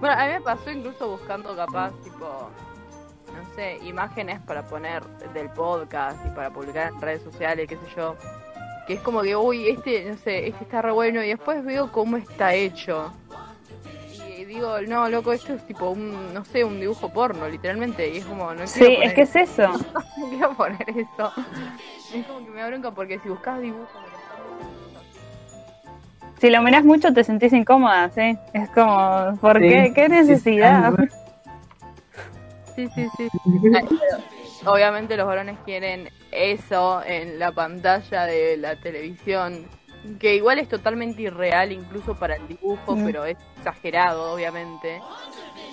Bueno, 0.00 0.14
a 0.14 0.26
mí 0.26 0.32
me 0.34 0.40
pasó 0.42 0.70
incluso 0.70 1.08
buscando 1.08 1.56
capaz, 1.56 1.92
tipo, 2.04 2.50
no 3.34 3.54
sé, 3.54 3.78
imágenes 3.84 4.40
para 4.40 4.62
poner 4.62 5.02
del 5.32 5.48
podcast 5.50 6.18
y 6.26 6.30
para 6.30 6.50
publicar 6.50 6.92
en 6.92 7.00
redes 7.00 7.22
sociales, 7.22 7.66
qué 7.66 7.76
sé 7.76 7.86
yo. 7.96 8.14
Que 8.86 8.94
es 8.94 9.00
como 9.00 9.22
que, 9.22 9.34
uy, 9.34 9.68
este, 9.68 10.04
no 10.08 10.16
sé, 10.16 10.48
este 10.48 10.62
está 10.64 10.80
re 10.82 10.92
bueno 10.92 11.22
y 11.22 11.28
después 11.28 11.64
veo 11.64 11.90
cómo 11.90 12.16
está 12.16 12.54
hecho. 12.54 13.12
Y 14.38 14.44
digo, 14.44 14.80
no, 14.82 15.08
loco, 15.08 15.32
esto 15.32 15.54
es 15.54 15.66
tipo 15.66 15.90
un, 15.90 16.32
no 16.32 16.44
sé, 16.44 16.62
un 16.62 16.78
dibujo 16.78 17.08
porno, 17.08 17.48
literalmente. 17.48 18.08
Y 18.08 18.18
es 18.18 18.24
como, 18.26 18.52
no 18.54 18.66
Sí, 18.66 18.80
quiero 18.80 18.92
es 18.92 18.96
poner 18.98 19.14
que 19.14 19.22
es 19.22 19.36
eso. 19.36 19.68
no 20.16 20.28
quiero 20.28 20.52
poner 20.54 20.90
eso. 20.90 21.32
Es 22.14 22.24
como 22.26 22.44
que 22.44 22.50
me 22.52 22.60
da 22.60 22.68
bronca 22.68 22.90
porque 22.92 23.18
si 23.18 23.28
buscas 23.28 23.60
dibujos... 23.60 23.88
Si 26.38 26.50
lo 26.50 26.60
miras 26.62 26.84
mucho 26.84 27.12
te 27.14 27.24
sentís 27.24 27.52
incómoda, 27.54 28.10
¿sí? 28.10 28.36
Es 28.52 28.68
como, 28.70 29.36
¿por 29.40 29.58
Sí. 29.58 29.68
qué? 29.68 29.92
¿Qué 29.94 30.08
necesidad? 30.10 30.92
Sí, 32.76 32.88
sí, 32.94 33.08
sí. 33.16 33.28
Obviamente 34.64 35.16
los 35.16 35.26
varones 35.26 35.58
quieren 35.64 36.08
eso 36.32 37.02
en 37.04 37.38
la 37.38 37.52
pantalla 37.52 38.24
de 38.24 38.56
la 38.56 38.76
televisión, 38.76 39.66
que 40.18 40.36
igual 40.36 40.58
es 40.58 40.68
totalmente 40.68 41.22
irreal 41.22 41.72
incluso 41.72 42.14
para 42.14 42.36
el 42.36 42.46
dibujo, 42.48 42.96
Mm. 42.96 43.04
pero 43.04 43.24
es 43.24 43.36
exagerado, 43.58 44.32
obviamente. 44.32 45.00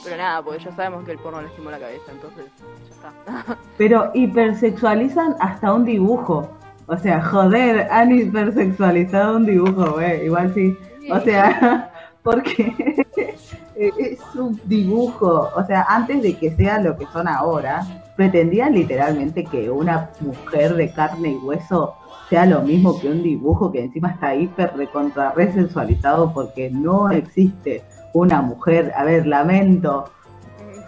Pero 0.03 0.17
nada, 0.17 0.41
porque 0.41 0.63
ya 0.63 0.71
sabemos 0.75 1.05
que 1.05 1.11
el 1.11 1.19
porno 1.19 1.41
lastimó 1.41 1.71
la 1.71 1.79
cabeza, 1.79 2.11
entonces 2.11 2.45
ya 2.57 2.95
está. 2.95 3.57
pero 3.77 4.11
hipersexualizan 4.13 5.35
hasta 5.39 5.73
un 5.73 5.85
dibujo. 5.85 6.49
O 6.87 6.97
sea, 6.97 7.21
joder, 7.23 7.87
han 7.89 8.11
hipersexualizado 8.11 9.37
un 9.37 9.45
dibujo, 9.45 9.93
güey. 9.93 10.25
Igual 10.25 10.53
sí. 10.53 10.77
O 11.09 11.19
sea, 11.21 11.91
porque 12.23 12.73
es 13.75 14.19
un 14.35 14.59
dibujo. 14.65 15.49
O 15.55 15.63
sea, 15.65 15.85
antes 15.87 16.21
de 16.21 16.37
que 16.37 16.51
sea 16.55 16.79
lo 16.79 16.97
que 16.97 17.05
son 17.13 17.27
ahora, 17.27 17.81
pretendían 18.15 18.73
literalmente 18.73 19.43
que 19.43 19.69
una 19.69 20.11
mujer 20.19 20.75
de 20.75 20.91
carne 20.91 21.31
y 21.31 21.35
hueso 21.37 21.95
sea 22.29 22.45
lo 22.45 22.61
mismo 22.61 22.99
que 22.99 23.09
un 23.09 23.23
dibujo 23.23 23.71
que 23.71 23.83
encima 23.83 24.11
está 24.11 24.35
hiper 24.35 24.75
recontra 24.75 25.33
resexualizado 25.35 26.33
porque 26.33 26.69
no 26.69 27.11
existe 27.11 27.83
una 28.13 28.41
mujer. 28.41 28.91
A 28.95 29.03
ver, 29.03 29.27
lamento, 29.27 30.05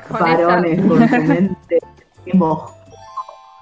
Con 0.08 0.20
varones 0.20 0.86
con 0.86 1.08
su 1.08 1.22
mente. 1.22 1.80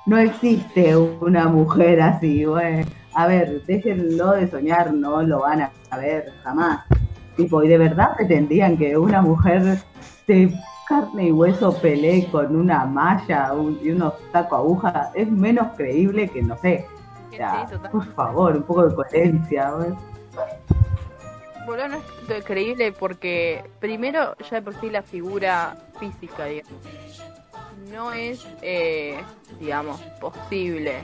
No 0.05 0.17
existe 0.17 0.95
una 0.97 1.47
mujer 1.47 2.01
así, 2.01 2.43
güey. 2.43 2.85
A 3.13 3.27
ver, 3.27 3.63
déjenlo 3.65 4.31
de 4.31 4.49
soñar, 4.49 4.93
no 4.93 5.21
lo 5.21 5.41
van 5.41 5.61
a 5.61 5.71
saber 5.89 6.33
jamás. 6.43 6.85
Tipo, 7.37 7.63
y 7.63 7.67
de 7.67 7.77
verdad 7.77 8.15
pretendían 8.15 8.77
que 8.77 8.97
una 8.97 9.21
mujer 9.21 9.79
de 10.27 10.53
carne 10.87 11.27
y 11.27 11.31
hueso 11.31 11.75
pelee 11.77 12.27
con 12.29 12.55
una 12.55 12.85
malla 12.85 13.53
un- 13.53 13.79
y 13.81 13.91
unos 13.91 14.13
tacos 14.31 14.59
aguja. 14.59 15.11
Es 15.15 15.29
menos 15.29 15.67
creíble 15.75 16.27
que, 16.29 16.41
no 16.41 16.57
sé. 16.57 16.85
Sí, 17.31 17.37
por 17.91 18.05
favor, 18.13 18.55
un 18.55 18.63
poco 18.63 18.85
de 18.87 18.95
coherencia. 18.95 19.71
Boludo, 21.65 21.87
no 21.87 21.97
es 21.97 22.43
creíble 22.45 22.91
porque 22.91 23.63
primero 23.79 24.35
ya 24.49 24.57
de 24.57 24.61
por 24.61 24.75
sí 24.79 24.89
la 24.89 25.01
figura 25.01 25.75
física, 25.99 26.45
digamos, 26.45 26.73
no 27.91 28.11
es, 28.13 28.45
eh, 28.61 29.19
digamos, 29.59 29.99
posible. 30.19 31.01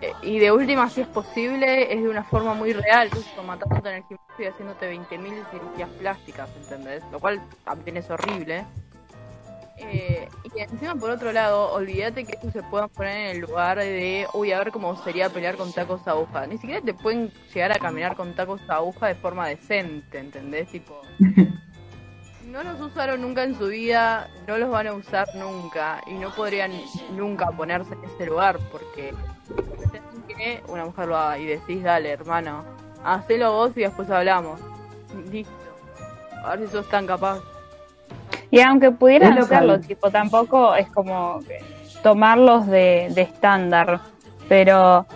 Eh, 0.00 0.12
y 0.22 0.38
de 0.38 0.52
última, 0.52 0.88
si 0.90 1.00
es 1.00 1.06
posible, 1.08 1.92
es 1.92 2.02
de 2.02 2.08
una 2.08 2.24
forma 2.24 2.54
muy 2.54 2.72
real, 2.72 3.10
justo 3.10 3.42
matándote 3.42 3.88
en 3.88 3.96
el 3.96 4.02
gimnasio 4.04 4.44
y 4.44 4.46
haciéndote 4.46 4.92
20.000 4.92 5.50
cirugías 5.50 5.90
plásticas, 5.98 6.48
¿entendés? 6.56 7.02
Lo 7.10 7.18
cual 7.18 7.40
también 7.64 7.96
es 7.96 8.08
horrible. 8.10 8.64
Eh, 9.80 10.28
y 10.54 10.60
encima, 10.60 10.94
por 10.96 11.10
otro 11.10 11.32
lado, 11.32 11.72
olvídate 11.72 12.24
que 12.24 12.32
esto 12.32 12.50
se 12.50 12.62
puedan 12.64 12.88
poner 12.88 13.16
en 13.16 13.36
el 13.36 13.38
lugar 13.42 13.78
de, 13.78 14.26
uy, 14.34 14.52
a 14.52 14.58
ver 14.58 14.72
cómo 14.72 14.96
sería 15.04 15.30
pelear 15.30 15.56
con 15.56 15.72
tacos 15.72 16.06
a 16.06 16.12
aguja. 16.12 16.46
Ni 16.46 16.58
siquiera 16.58 16.80
te 16.80 16.94
pueden 16.94 17.32
llegar 17.54 17.72
a 17.72 17.78
caminar 17.78 18.16
con 18.16 18.34
tacos 18.34 18.60
a 18.68 18.76
aguja 18.76 19.06
de 19.06 19.14
forma 19.14 19.46
decente, 19.46 20.18
¿entendés? 20.18 20.68
Tipo, 20.68 21.00
no 22.48 22.62
los 22.62 22.80
usaron 22.80 23.20
nunca 23.20 23.42
en 23.42 23.56
su 23.56 23.66
vida, 23.66 24.28
no 24.46 24.56
los 24.56 24.70
van 24.70 24.86
a 24.86 24.94
usar 24.94 25.28
nunca 25.34 26.00
y 26.06 26.14
no 26.14 26.30
podrían 26.30 26.72
nunca 27.14 27.50
ponerse 27.50 27.94
en 27.94 28.04
ese 28.04 28.26
lugar 28.26 28.58
porque 28.72 29.14
que 30.28 30.62
una 30.68 30.84
mujer 30.84 31.08
lo 31.08 31.16
haga 31.16 31.38
y 31.38 31.46
decís, 31.46 31.82
dale, 31.82 32.10
hermano, 32.10 32.64
hacelo 33.04 33.52
vos 33.52 33.72
y 33.76 33.80
después 33.80 34.10
hablamos. 34.10 34.60
Listo. 35.30 35.52
A 36.44 36.56
ver 36.56 36.66
si 36.66 36.72
sos 36.72 36.88
tan 36.88 37.06
capaz. 37.06 37.40
Y 38.50 38.60
aunque 38.60 38.90
pudieran 38.90 39.36
hacerlo, 39.38 39.80
tipo, 39.80 40.10
tampoco 40.10 40.74
es 40.74 40.88
como 40.90 41.40
que 41.40 41.58
tomarlos 42.02 42.66
de, 42.66 43.08
de 43.14 43.22
estándar. 43.22 44.00
Pero, 44.48 45.06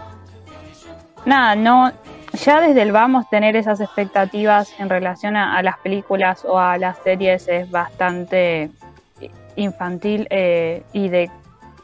nada, 1.24 1.54
no. 1.56 1.92
Ya 2.32 2.60
desde 2.60 2.82
el 2.82 2.92
vamos 2.92 3.28
tener 3.28 3.56
esas 3.56 3.80
expectativas 3.80 4.74
en 4.78 4.88
relación 4.88 5.36
a, 5.36 5.62
las 5.62 5.78
películas 5.78 6.44
o 6.44 6.58
a 6.58 6.78
las 6.78 6.96
series 6.98 7.46
es 7.48 7.70
bastante 7.70 8.70
infantil 9.56 10.26
eh, 10.30 10.82
y 10.92 11.08
de 11.08 11.30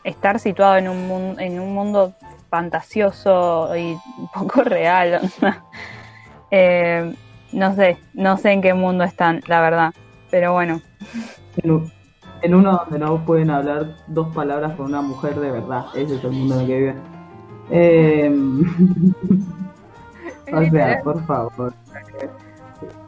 estar 0.05 0.39
situado 0.39 0.77
en 0.77 0.89
un, 0.89 1.07
mun- 1.07 1.39
en 1.39 1.61
un 1.61 1.75
mundo 1.75 2.15
fantasioso 2.49 3.77
y 3.77 3.99
poco 4.33 4.63
real. 4.65 5.21
Eh, 6.51 7.15
no 7.53 7.75
sé, 7.75 7.99
no 8.15 8.39
sé 8.39 8.53
en 8.53 8.63
qué 8.63 8.73
mundo 8.73 9.05
están, 9.05 9.43
la 9.49 9.61
verdad. 9.61 9.93
Pero 10.31 10.55
bueno, 10.55 10.81
en 11.63 12.55
uno 12.55 12.81
donde 12.85 12.99
no 12.99 13.23
pueden 13.27 13.51
hablar 13.51 13.89
dos 14.07 14.35
palabras 14.35 14.75
con 14.75 14.87
una 14.87 15.03
mujer 15.03 15.39
de 15.39 15.51
verdad. 15.51 15.85
Ese 15.95 16.15
es 16.15 16.25
el 16.25 16.31
mundo 16.33 16.55
en 16.55 16.61
el 16.63 16.67
que 16.67 16.77
viven. 16.79 17.03
Eh, 17.71 18.33
o 20.53 20.71
sea, 20.71 21.01
por 21.03 21.25
favor. 21.25 21.75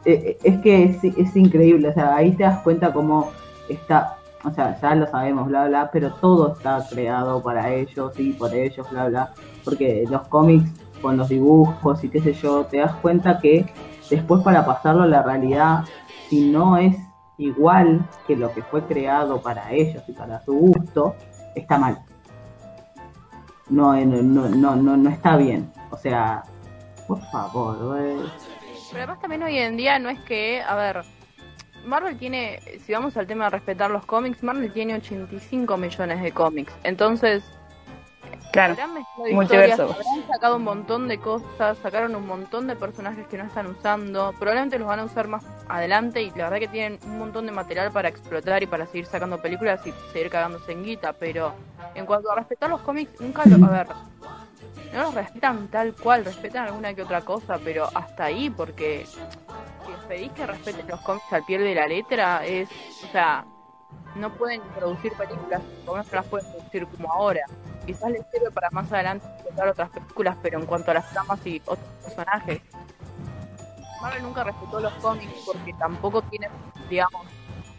Eh, 0.05 0.37
Es 0.43 0.59
que 0.61 0.83
es, 0.83 1.03
es 1.03 1.35
increíble, 1.35 1.89
o 1.89 1.93
sea, 1.93 2.15
ahí 2.15 2.31
te 2.31 2.43
das 2.43 2.59
cuenta 2.61 2.91
cómo 2.91 3.31
está, 3.69 4.17
o 4.43 4.51
sea, 4.51 4.79
ya 4.81 4.95
lo 4.95 5.07
sabemos, 5.07 5.47
bla, 5.47 5.67
bla, 5.67 5.89
pero 5.91 6.11
todo 6.15 6.53
está 6.53 6.83
creado 6.89 7.41
para 7.41 7.69
ellos 7.69 8.13
y 8.19 8.33
por 8.33 8.53
ellos, 8.53 8.89
bla, 8.89 9.07
bla, 9.07 9.33
porque 9.63 10.05
los 10.09 10.27
cómics 10.27 10.69
con 11.01 11.17
los 11.17 11.29
dibujos 11.29 12.03
y 12.03 12.09
qué 12.09 12.21
sé 12.21 12.33
yo, 12.33 12.65
te 12.65 12.77
das 12.77 12.93
cuenta 12.95 13.39
que 13.39 13.65
después 14.09 14.43
para 14.43 14.65
pasarlo 14.65 15.03
a 15.03 15.07
la 15.07 15.23
realidad, 15.23 15.85
si 16.29 16.51
no 16.51 16.77
es 16.77 16.95
igual 17.37 18.07
que 18.27 18.35
lo 18.35 18.51
que 18.53 18.61
fue 18.61 18.83
creado 18.83 19.41
para 19.41 19.71
ellos 19.71 20.03
y 20.07 20.11
para 20.11 20.41
su 20.41 20.53
gusto, 20.53 21.15
está 21.55 21.77
mal. 21.77 21.99
No, 23.69 23.95
eh, 23.95 24.05
no, 24.05 24.21
no, 24.21 24.49
no, 24.49 24.75
no, 24.75 24.97
no 24.97 25.09
está 25.09 25.37
bien. 25.37 25.71
O 25.91 25.97
sea, 25.97 26.43
por 27.15 27.31
favor, 27.31 27.77
güey. 27.77 28.15
Pero 28.91 29.03
además 29.03 29.19
también 29.19 29.43
hoy 29.43 29.57
en 29.57 29.77
día 29.77 29.99
no 29.99 30.09
es 30.09 30.19
que, 30.21 30.61
a 30.61 30.75
ver, 30.75 31.01
Marvel 31.85 32.17
tiene, 32.17 32.59
si 32.85 32.93
vamos 32.93 33.17
al 33.17 33.27
tema 33.27 33.45
de 33.45 33.49
respetar 33.51 33.91
los 33.91 34.05
cómics, 34.05 34.43
Marvel 34.43 34.71
tiene 34.71 34.95
85 34.95 35.77
millones 35.77 36.21
de 36.21 36.31
cómics. 36.31 36.73
Entonces, 36.83 37.43
Claro, 38.51 38.73
Habrán 38.73 38.93
mezclado 38.95 39.31
multiverso. 39.33 39.71
historias, 39.83 40.07
habrán 40.07 40.27
sacado 40.27 40.55
un 40.57 40.63
montón 40.63 41.07
de 41.07 41.17
cosas, 41.19 41.77
sacaron 41.77 42.15
un 42.15 42.27
montón 42.27 42.67
de 42.67 42.75
personajes 42.75 43.25
que 43.27 43.37
no 43.37 43.45
están 43.45 43.67
usando. 43.67 44.33
Probablemente 44.37 44.77
los 44.77 44.89
van 44.89 44.99
a 44.99 45.05
usar 45.05 45.29
más 45.29 45.45
adelante 45.69 46.21
y 46.21 46.29
la 46.31 46.49
verdad 46.49 46.59
que 46.59 46.67
tienen 46.67 46.99
un 47.05 47.17
montón 47.17 47.45
de 47.45 47.53
material 47.53 47.91
para 47.91 48.09
explotar 48.09 48.61
y 48.61 48.67
para 48.67 48.85
seguir 48.87 49.05
sacando 49.05 49.41
películas 49.41 49.79
y 49.87 49.93
seguir 50.11 50.29
cagándose 50.29 50.73
en 50.73 50.83
guita. 50.83 51.13
Pero 51.13 51.53
en 51.95 52.05
cuanto 52.05 52.29
a 52.29 52.35
respetar 52.35 52.69
los 52.69 52.81
cómics, 52.81 53.21
nunca 53.21 53.43
lo. 53.45 53.65
A 53.65 53.69
ver, 53.69 53.87
no 54.93 55.03
los 55.03 55.13
respetan 55.13 55.67
tal 55.69 55.95
cual, 55.95 56.25
respetan 56.25 56.67
alguna 56.67 56.93
que 56.93 57.03
otra 57.03 57.21
cosa, 57.21 57.59
pero 57.63 57.89
hasta 57.93 58.25
ahí, 58.25 58.49
porque 58.49 59.05
si 59.05 60.07
pedís 60.07 60.31
que 60.33 60.45
respeten 60.45 60.87
los 60.87 61.01
cómics 61.01 61.31
al 61.31 61.45
pie 61.45 61.59
de 61.59 61.75
la 61.75 61.87
letra, 61.87 62.45
es. 62.45 62.69
O 63.03 63.11
sea, 63.11 63.45
no 64.15 64.33
pueden 64.33 64.61
producir 64.75 65.13
películas, 65.13 65.61
menos 65.85 66.07
no 66.07 66.15
las 66.15 66.25
pueden 66.25 66.51
producir 66.51 66.87
como 66.87 67.11
ahora. 67.11 67.41
Quizás 67.85 68.11
les 68.11 68.25
sirve 68.31 68.51
para 68.51 68.69
más 68.71 68.91
adelante 68.91 69.25
explotar 69.27 69.69
otras 69.69 69.89
películas, 69.89 70.37
pero 70.41 70.59
en 70.59 70.65
cuanto 70.65 70.91
a 70.91 70.95
las 70.95 71.09
tramas 71.09 71.45
y 71.45 71.61
otros 71.65 71.87
personajes. 72.03 72.61
Marvel 74.01 74.23
nunca 74.23 74.43
respetó 74.43 74.79
los 74.79 74.93
cómics 74.95 75.33
porque 75.45 75.73
tampoco 75.73 76.21
tiene, 76.23 76.49
digamos, 76.89 77.25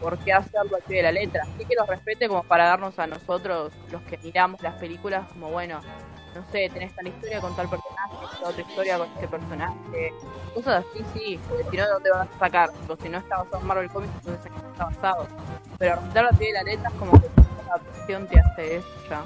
por 0.03 0.19
qué 0.19 0.33
hacerlo 0.33 0.77
al 0.77 0.83
pie 0.83 0.99
de 0.99 1.03
la 1.05 1.13
letra. 1.13 1.43
Así 1.43 1.65
que 1.65 1.75
los 1.75 1.87
respete 1.87 2.29
como 2.29 2.43
para 2.43 2.67
darnos 2.67 2.99
a 2.99 3.07
nosotros, 3.07 3.73
los 3.91 4.03
que 4.03 4.19
miramos 4.19 4.61
las 4.61 4.75
películas, 4.75 5.27
como 5.33 5.51
bueno, 5.51 5.81
no 6.35 6.45
sé, 6.51 6.69
tenés 6.73 6.95
tal 6.95 7.07
historia 7.07 7.41
con 7.41 7.55
tal 7.55 7.69
personaje, 7.69 8.17
otra 8.45 8.63
historia 8.63 8.99
con 8.99 9.09
este 9.09 9.29
personaje. 9.29 10.13
Cosas 10.55 10.85
así, 10.85 11.05
sí, 11.15 11.41
porque 11.49 11.65
si 11.71 11.77
no, 11.77 11.85
¿de 11.85 11.91
dónde 11.91 12.11
van 12.11 12.29
a 12.29 12.39
sacar? 12.39 12.71
Tipo, 12.71 12.97
si 12.97 13.09
no 13.09 13.19
está 13.19 13.39
basado 13.39 13.61
en 13.61 13.67
Marvel 13.67 13.91
Comics, 13.91 14.13
entonces 14.17 14.47
¿en 14.47 14.53
qué 14.53 14.67
está 14.73 14.85
basado? 14.87 15.27
Pero 15.79 15.97
respetarlo 15.97 16.31
al 16.31 16.37
pie 16.37 16.47
de 16.49 16.53
la 16.55 16.63
letra 16.63 16.89
es 16.89 16.95
como 16.95 17.13
que 17.13 17.29
la 17.37 17.75
adaptación 17.75 18.27
te 18.27 18.41
hace 18.41 18.77
eso 18.77 18.89
ya. 19.09 19.23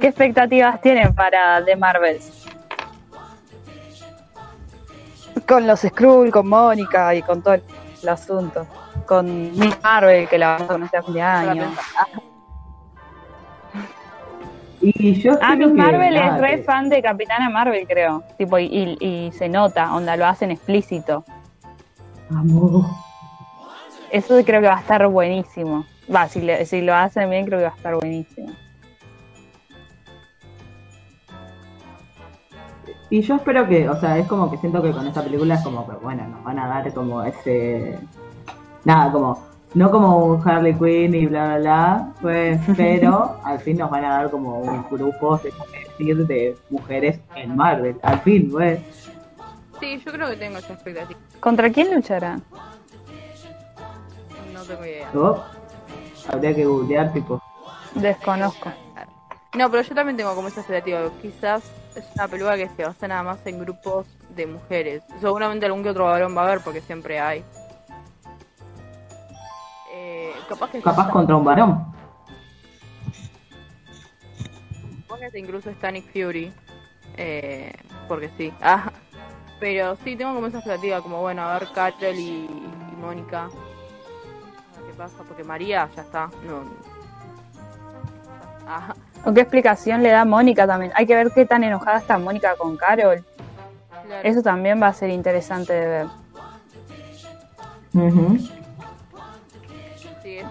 ¿Qué 0.00 0.06
expectativas 0.08 0.80
tienen 0.80 1.14
para 1.14 1.64
The 1.64 1.76
Marvels? 1.76 2.46
Con 5.46 5.66
los 5.66 5.80
Skrull, 5.80 6.30
con 6.30 6.48
Mónica 6.48 7.14
y 7.14 7.22
con 7.22 7.42
todo 7.42 7.54
el 7.54 8.08
asunto. 8.08 8.66
Con 9.10 9.26
Miss 9.58 9.76
Marvel, 9.82 10.28
que 10.28 10.38
la 10.38 10.50
vamos 10.52 10.70
a 10.70 10.72
conocer 10.74 11.00
a 11.00 11.02
fin 11.02 11.14
de 11.14 11.20
año. 11.22 11.72
Y 14.80 15.14
yo 15.20 15.32
Ah, 15.42 15.56
Miss 15.56 15.72
Marvel 15.74 16.16
es 16.16 16.38
re 16.38 16.62
fan 16.62 16.88
de 16.88 17.02
Capitana 17.02 17.50
Marvel, 17.50 17.88
creo. 17.88 18.22
Tipo, 18.38 18.56
y, 18.60 18.66
y- 19.00 19.04
y 19.26 19.32
se 19.32 19.48
nota, 19.48 19.92
onda, 19.92 20.16
lo 20.16 20.26
hacen 20.26 20.52
explícito. 20.52 21.24
Amor. 22.30 22.84
Eso 24.12 24.40
creo 24.44 24.60
que 24.60 24.68
va 24.68 24.76
a 24.76 24.80
estar 24.80 25.04
buenísimo. 25.08 25.84
Va, 26.14 26.28
si, 26.28 26.40
le- 26.40 26.64
si 26.64 26.80
lo 26.80 26.94
hacen 26.94 27.28
bien, 27.30 27.46
creo 27.46 27.58
que 27.58 27.64
va 27.64 27.72
a 27.72 27.76
estar 27.76 27.96
buenísimo. 27.96 28.52
Y 33.10 33.22
yo 33.22 33.34
espero 33.34 33.66
que, 33.66 33.88
o 33.88 33.98
sea, 33.98 34.16
es 34.18 34.28
como 34.28 34.48
que 34.52 34.56
siento 34.58 34.80
que 34.80 34.92
con 34.92 35.04
esta 35.08 35.24
película 35.24 35.56
es 35.56 35.62
como 35.64 35.84
que, 35.84 35.96
bueno, 35.96 36.28
nos 36.28 36.44
van 36.44 36.60
a 36.60 36.68
dar 36.68 36.94
como 36.94 37.24
ese. 37.24 37.98
Nada, 38.84 39.12
como. 39.12 39.50
No 39.72 39.88
como 39.88 40.24
un 40.24 40.48
Harley 40.48 40.74
Quinn 40.74 41.14
y 41.14 41.26
bla, 41.26 41.46
bla, 41.46 41.58
bla, 41.58 42.12
pues, 42.20 42.60
pero 42.76 43.40
al 43.44 43.60
fin 43.60 43.78
nos 43.78 43.88
van 43.88 44.04
a 44.04 44.10
dar 44.14 44.30
como 44.30 44.58
un 44.58 44.84
grupo, 44.90 45.38
se 45.38 45.52
puede 45.52 45.84
decir, 45.84 46.26
de 46.26 46.56
mujeres 46.70 47.20
en 47.36 47.54
Marvel. 47.54 47.96
Al 48.02 48.18
fin, 48.20 48.50
pues. 48.50 48.80
Sí, 49.78 50.02
yo 50.04 50.12
creo 50.12 50.28
que 50.28 50.36
tengo 50.36 50.58
esa 50.58 50.72
expectativa. 50.72 51.18
¿Contra 51.38 51.70
quién 51.70 51.94
lucharán? 51.94 52.42
No 54.52 54.62
tengo 54.64 54.84
idea. 54.84 55.08
¿no? 55.14 55.40
Habría 56.32 56.54
que 56.54 56.64
googlear, 56.64 57.12
tipo. 57.12 57.40
Desconozco. 57.94 58.72
No, 59.56 59.70
pero 59.70 59.82
yo 59.82 59.94
también 59.94 60.16
tengo 60.16 60.34
como 60.34 60.48
esa 60.48 60.60
expectativa. 60.60 61.00
Quizás 61.22 61.62
es 61.96 62.04
una 62.14 62.28
película 62.28 62.56
que 62.56 62.68
se 62.68 62.84
basa 62.84 63.08
nada 63.08 63.22
más 63.22 63.38
en 63.46 63.58
grupos 63.58 64.06
de 64.36 64.46
mujeres. 64.46 65.02
Seguramente 65.20 65.66
algún 65.66 65.82
que 65.82 65.90
otro 65.90 66.04
varón 66.04 66.36
va 66.36 66.42
a 66.42 66.44
haber 66.46 66.60
porque 66.60 66.80
siempre 66.80 67.18
hay. 67.18 67.44
Capaz 70.48 70.70
que 70.70 70.80
Capaz 70.80 71.10
contra 71.10 71.36
un 71.36 71.44
varón. 71.44 71.84
Capaz 75.08 75.30
que 75.32 75.38
incluso 75.38 75.70
está 75.70 75.90
Nick 75.90 76.06
Fury. 76.12 76.52
Eh, 77.16 77.72
porque 78.08 78.30
sí. 78.36 78.52
Ah, 78.60 78.90
pero 79.58 79.96
sí, 80.04 80.16
tengo 80.16 80.34
como 80.34 80.46
esa 80.46 80.58
expectativa. 80.58 81.00
Como 81.02 81.20
bueno, 81.20 81.42
a 81.42 81.58
ver 81.58 81.68
Carol 81.74 82.14
y, 82.16 82.46
y 82.46 82.96
Mónica. 83.00 83.44
A 83.44 83.48
ver 84.80 84.90
qué 84.90 84.92
pasa. 84.96 85.22
Porque 85.26 85.44
María 85.44 85.88
ya 85.94 86.02
está. 86.02 86.30
No. 86.46 86.64
Ah, 88.66 88.94
¿O 89.24 89.34
qué 89.34 89.40
explicación 89.42 90.02
le 90.02 90.10
da 90.10 90.24
Mónica 90.24 90.66
también? 90.66 90.92
Hay 90.94 91.06
que 91.06 91.14
ver 91.14 91.30
qué 91.32 91.44
tan 91.44 91.64
enojada 91.64 91.98
está 91.98 92.18
Mónica 92.18 92.54
con 92.56 92.76
Carol. 92.76 93.24
claro. 94.06 94.28
Eso 94.28 94.42
también 94.42 94.80
va 94.80 94.86
a 94.88 94.92
ser 94.92 95.10
interesante 95.10 95.72
de 95.72 95.86
ver. 95.86 96.06
Eso- 97.94 98.59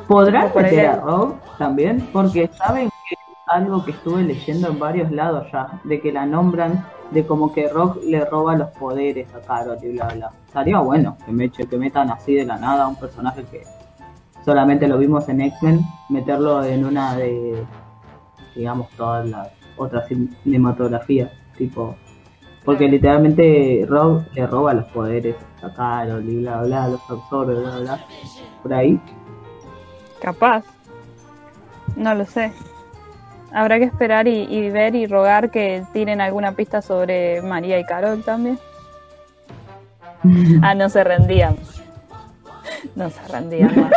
¿Podrán 0.09 0.51
Por 0.51 0.63
meter 0.63 0.87
a 0.87 0.95
Rogue 1.01 1.35
también? 1.59 2.09
Porque 2.11 2.49
saben 2.57 2.89
que 3.07 3.13
es 3.15 3.37
algo 3.45 3.85
que 3.85 3.91
estuve 3.91 4.23
leyendo 4.23 4.67
en 4.69 4.79
varios 4.79 5.11
lados 5.11 5.47
ya, 5.53 5.79
de 5.83 6.01
que 6.01 6.11
la 6.11 6.25
nombran, 6.25 6.83
de 7.11 7.25
como 7.25 7.53
que 7.53 7.69
Rogue 7.69 8.01
le 8.05 8.25
roba 8.25 8.55
los 8.55 8.69
poderes 8.69 9.27
a 9.35 9.39
Carol 9.39 9.77
y 9.83 9.93
bla 9.93 10.07
bla. 10.07 10.31
Estaría 10.47 10.79
bueno 10.79 11.15
que, 11.23 11.31
me, 11.31 11.49
que 11.51 11.77
metan 11.77 12.09
así 12.09 12.33
de 12.33 12.45
la 12.45 12.57
nada 12.57 12.85
a 12.85 12.87
un 12.87 12.95
personaje 12.95 13.43
que 13.51 13.61
solamente 14.43 14.87
lo 14.87 14.97
vimos 14.97 15.29
en 15.29 15.41
X-Men, 15.41 15.81
meterlo 16.09 16.63
en 16.63 16.85
una 16.85 17.15
de, 17.15 17.63
digamos, 18.55 18.89
todas 18.97 19.27
las 19.29 19.49
otras 19.77 20.09
cin- 20.09 20.35
cinematografías, 20.43 21.31
tipo... 21.55 21.95
Porque 22.65 22.87
literalmente 22.89 23.85
Rogue 23.87 24.25
le 24.33 24.45
roba 24.45 24.73
los 24.73 24.85
poderes 24.85 25.35
a 25.63 25.71
Carol 25.73 26.27
y 26.27 26.41
bla 26.41 26.61
bla, 26.63 26.87
los 26.89 27.09
absorbe, 27.09 27.55
bla 27.55 27.77
bla. 27.79 28.05
Por 28.61 28.73
ahí. 28.73 28.99
Capaz. 30.21 30.63
No 31.95 32.13
lo 32.15 32.25
sé. 32.25 32.51
Habrá 33.51 33.79
que 33.79 33.85
esperar 33.85 34.27
y, 34.27 34.43
y 34.43 34.69
ver 34.69 34.95
y 34.95 35.07
rogar 35.07 35.49
que 35.49 35.83
tiren 35.91 36.21
alguna 36.21 36.51
pista 36.51 36.81
sobre 36.81 37.41
María 37.41 37.79
y 37.79 37.83
Carol 37.85 38.23
también. 38.23 38.59
Ah, 40.61 40.75
no 40.75 40.89
se 40.89 41.01
rendían. 41.03 41.55
No 42.95 43.09
se 43.09 43.25
rendían. 43.31 43.71
más. 43.79 43.91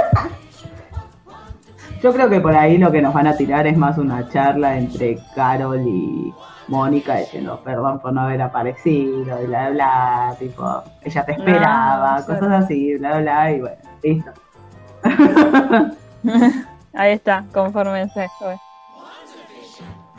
Yo 2.01 2.13
creo 2.13 2.29
que 2.29 2.41
por 2.41 2.55
ahí 2.55 2.79
lo 2.79 2.91
que 2.91 3.03
nos 3.03 3.13
van 3.15 3.27
a 3.29 3.37
tirar 3.37 3.67
es 3.67 3.77
más 3.77 3.99
una 3.99 4.29
charla 4.29 4.77
entre 4.77 5.19
Carol 5.35 5.81
y 5.87 6.33
Mónica 6.69 7.17
diciendo 7.17 7.61
perdón 7.65 8.01
por 8.01 8.13
no 8.13 8.23
haber 8.23 8.43
aparecido 8.43 9.21
y 9.21 9.25
bla 9.25 9.37
bla 9.37 9.71
bla, 9.71 10.37
tipo, 10.39 10.83
ella 11.03 11.25
te 11.25 11.33
esperaba, 11.33 12.17
Ah, 12.17 12.25
cosas 12.25 12.65
así, 12.65 12.97
bla 12.97 13.19
bla, 13.21 13.53
y 13.53 13.61
bueno, 13.61 13.77
listo. 14.03 14.31
Ahí 16.95 17.13
está, 17.13 17.45
confórmense. 17.53 18.29
Bueno. 18.41 18.61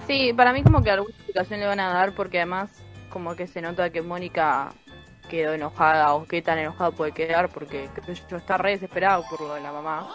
Sí, 0.07 0.33
para 0.33 0.51
mí 0.53 0.63
como 0.63 0.81
que 0.83 0.91
alguna 0.91 1.13
explicación 1.15 1.59
le 1.59 1.67
van 1.67 1.79
a 1.79 1.93
dar 1.93 2.13
porque 2.13 2.39
además 2.39 2.69
como 3.09 3.35
que 3.35 3.47
se 3.47 3.61
nota 3.61 3.89
que 3.89 4.01
Mónica 4.01 4.73
quedó 5.29 5.53
enojada 5.53 6.13
o 6.15 6.25
qué 6.25 6.41
tan 6.41 6.57
enojada 6.57 6.91
puede 6.91 7.11
quedar 7.13 7.49
porque 7.49 7.89
yo 8.29 8.37
está 8.37 8.57
re 8.57 8.71
desesperado 8.71 9.23
por 9.29 9.39
lo 9.41 9.53
de 9.53 9.61
la 9.61 9.71
mamá. 9.71 10.07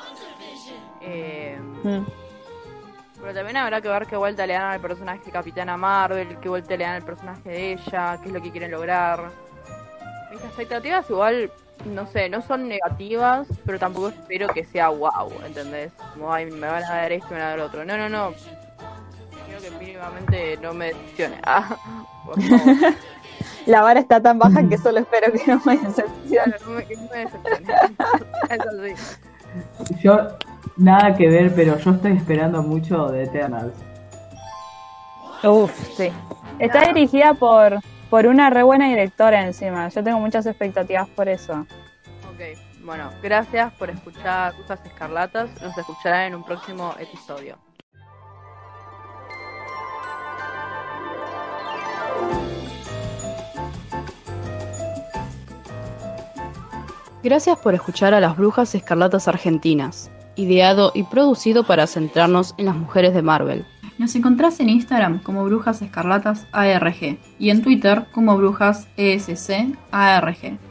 Eh, 1.01 1.59
Mm. 1.85 2.05
pero 3.21 3.35
también 3.35 3.57
habrá 3.57 3.81
que 3.81 3.89
ver 3.89 4.07
qué 4.07 4.17
vuelta 4.17 4.47
le 4.47 4.55
dan 4.55 4.73
al 4.73 4.81
personaje 4.81 5.25
de 5.25 5.31
Capitana 5.31 5.77
Marvel, 5.77 6.39
qué 6.41 6.49
vuelta 6.49 6.77
le 6.77 6.85
dan 6.85 6.95
al 6.97 7.03
personaje 7.05 7.49
de 7.49 7.73
ella, 7.73 8.19
qué 8.21 8.29
es 8.29 8.35
lo 8.35 8.43
que 8.43 8.51
quieren 8.51 8.71
lograr. 8.73 9.31
Mis 10.31 10.41
expectativas 10.45 11.09
igual, 11.09 11.51
no 11.85 12.07
sé, 12.07 12.29
no 12.29 12.43
son 12.43 12.69
negativas, 12.69 13.47
pero 13.65 13.79
tampoco 13.79 14.09
espero 14.09 14.49
que 14.49 14.65
sea 14.65 14.89
wow, 14.89 15.31
¿entendés? 15.45 15.93
Como, 16.13 16.33
ay, 16.33 16.47
me 16.47 16.67
van 16.67 16.85
a 16.85 16.89
dar 16.89 17.13
esto 17.13 17.29
y 17.31 17.35
me 17.35 17.41
van 17.41 17.47
a 17.47 17.51
dar 17.51 17.61
otro. 17.61 17.85
No, 17.85 17.97
no, 17.97 18.09
no. 18.09 18.33
Quiero 19.47 19.61
que 19.61 19.71
mínimamente 19.85 20.59
no 20.63 20.75
me 20.75 20.87
decepcione. 20.87 21.41
Ah, 21.45 21.77
por 22.25 22.43
favor. 22.43 22.95
La 23.67 23.83
vara 23.83 24.01
está 24.01 24.21
tan 24.21 24.39
baja 24.39 24.67
que 24.67 24.79
solo 24.79 25.01
espero 25.01 25.31
que 25.33 25.43
no 25.47 25.61
me 25.65 25.77
decepcione. 25.77 26.17
Claro, 26.29 26.53
no 26.67 26.71
me, 26.71 26.85
que 26.87 26.97
no 26.97 27.03
me 27.03 27.19
decepcione. 27.19 27.75
Eso 28.95 28.97
sí. 28.97 29.97
Yo, 30.03 30.29
nada 30.77 31.15
que 31.15 31.29
ver, 31.29 31.55
pero 31.55 31.79
yo 31.79 31.91
estoy 31.91 32.13
esperando 32.13 32.63
mucho 32.63 33.09
de 33.09 33.25
Eternals. 33.25 33.75
Uf, 35.43 35.73
sí. 35.97 36.11
Está 36.59 36.87
dirigida 36.87 37.35
por, 37.35 37.79
por 38.11 38.27
una 38.27 38.51
re 38.51 38.63
buena 38.63 38.89
directora 38.89 39.45
encima. 39.45 39.89
Yo 39.89 40.03
tengo 40.03 40.21
muchas 40.21 40.47
expectativas 40.47 41.09
por 41.09 41.29
eso. 41.29 41.67
Ok, 42.33 42.59
bueno, 42.85 43.11
gracias 43.23 43.73
por 43.75 43.91
escuchar 43.91 44.55
Rusas 44.57 44.85
Escarlatas. 44.85 45.51
Nos 45.63 45.77
escucharán 45.77 46.29
en 46.29 46.35
un 46.37 46.45
próximo 46.45 46.95
episodio. 46.99 47.59
Gracias 57.23 57.59
por 57.59 57.75
escuchar 57.75 58.15
a 58.15 58.21
las 58.21 58.37
Brujas 58.37 58.75
Escarlatas 58.77 59.27
Argentinas, 59.27 60.09
ideado 60.37 60.93
y 60.95 61.03
producido 61.03 61.65
para 61.65 61.89
centrarnos 61.89 62.55
en 62.59 62.67
las 62.67 62.77
mujeres 62.77 63.13
de 63.13 63.23
Marvel. 63.23 63.67
Nos 63.99 64.15
encontrás 64.15 64.61
en 64.61 64.69
Instagram 64.69 65.19
como 65.19 65.45
Brujas 65.45 65.83
Escarlatas 65.83 66.47
ARG 66.53 67.19
y 67.41 67.51
en 67.51 67.63
Twitter 67.63 68.07
como 68.13 68.37
Brujas 68.37 68.87
ESC 68.97 69.77
ARG. 69.91 70.68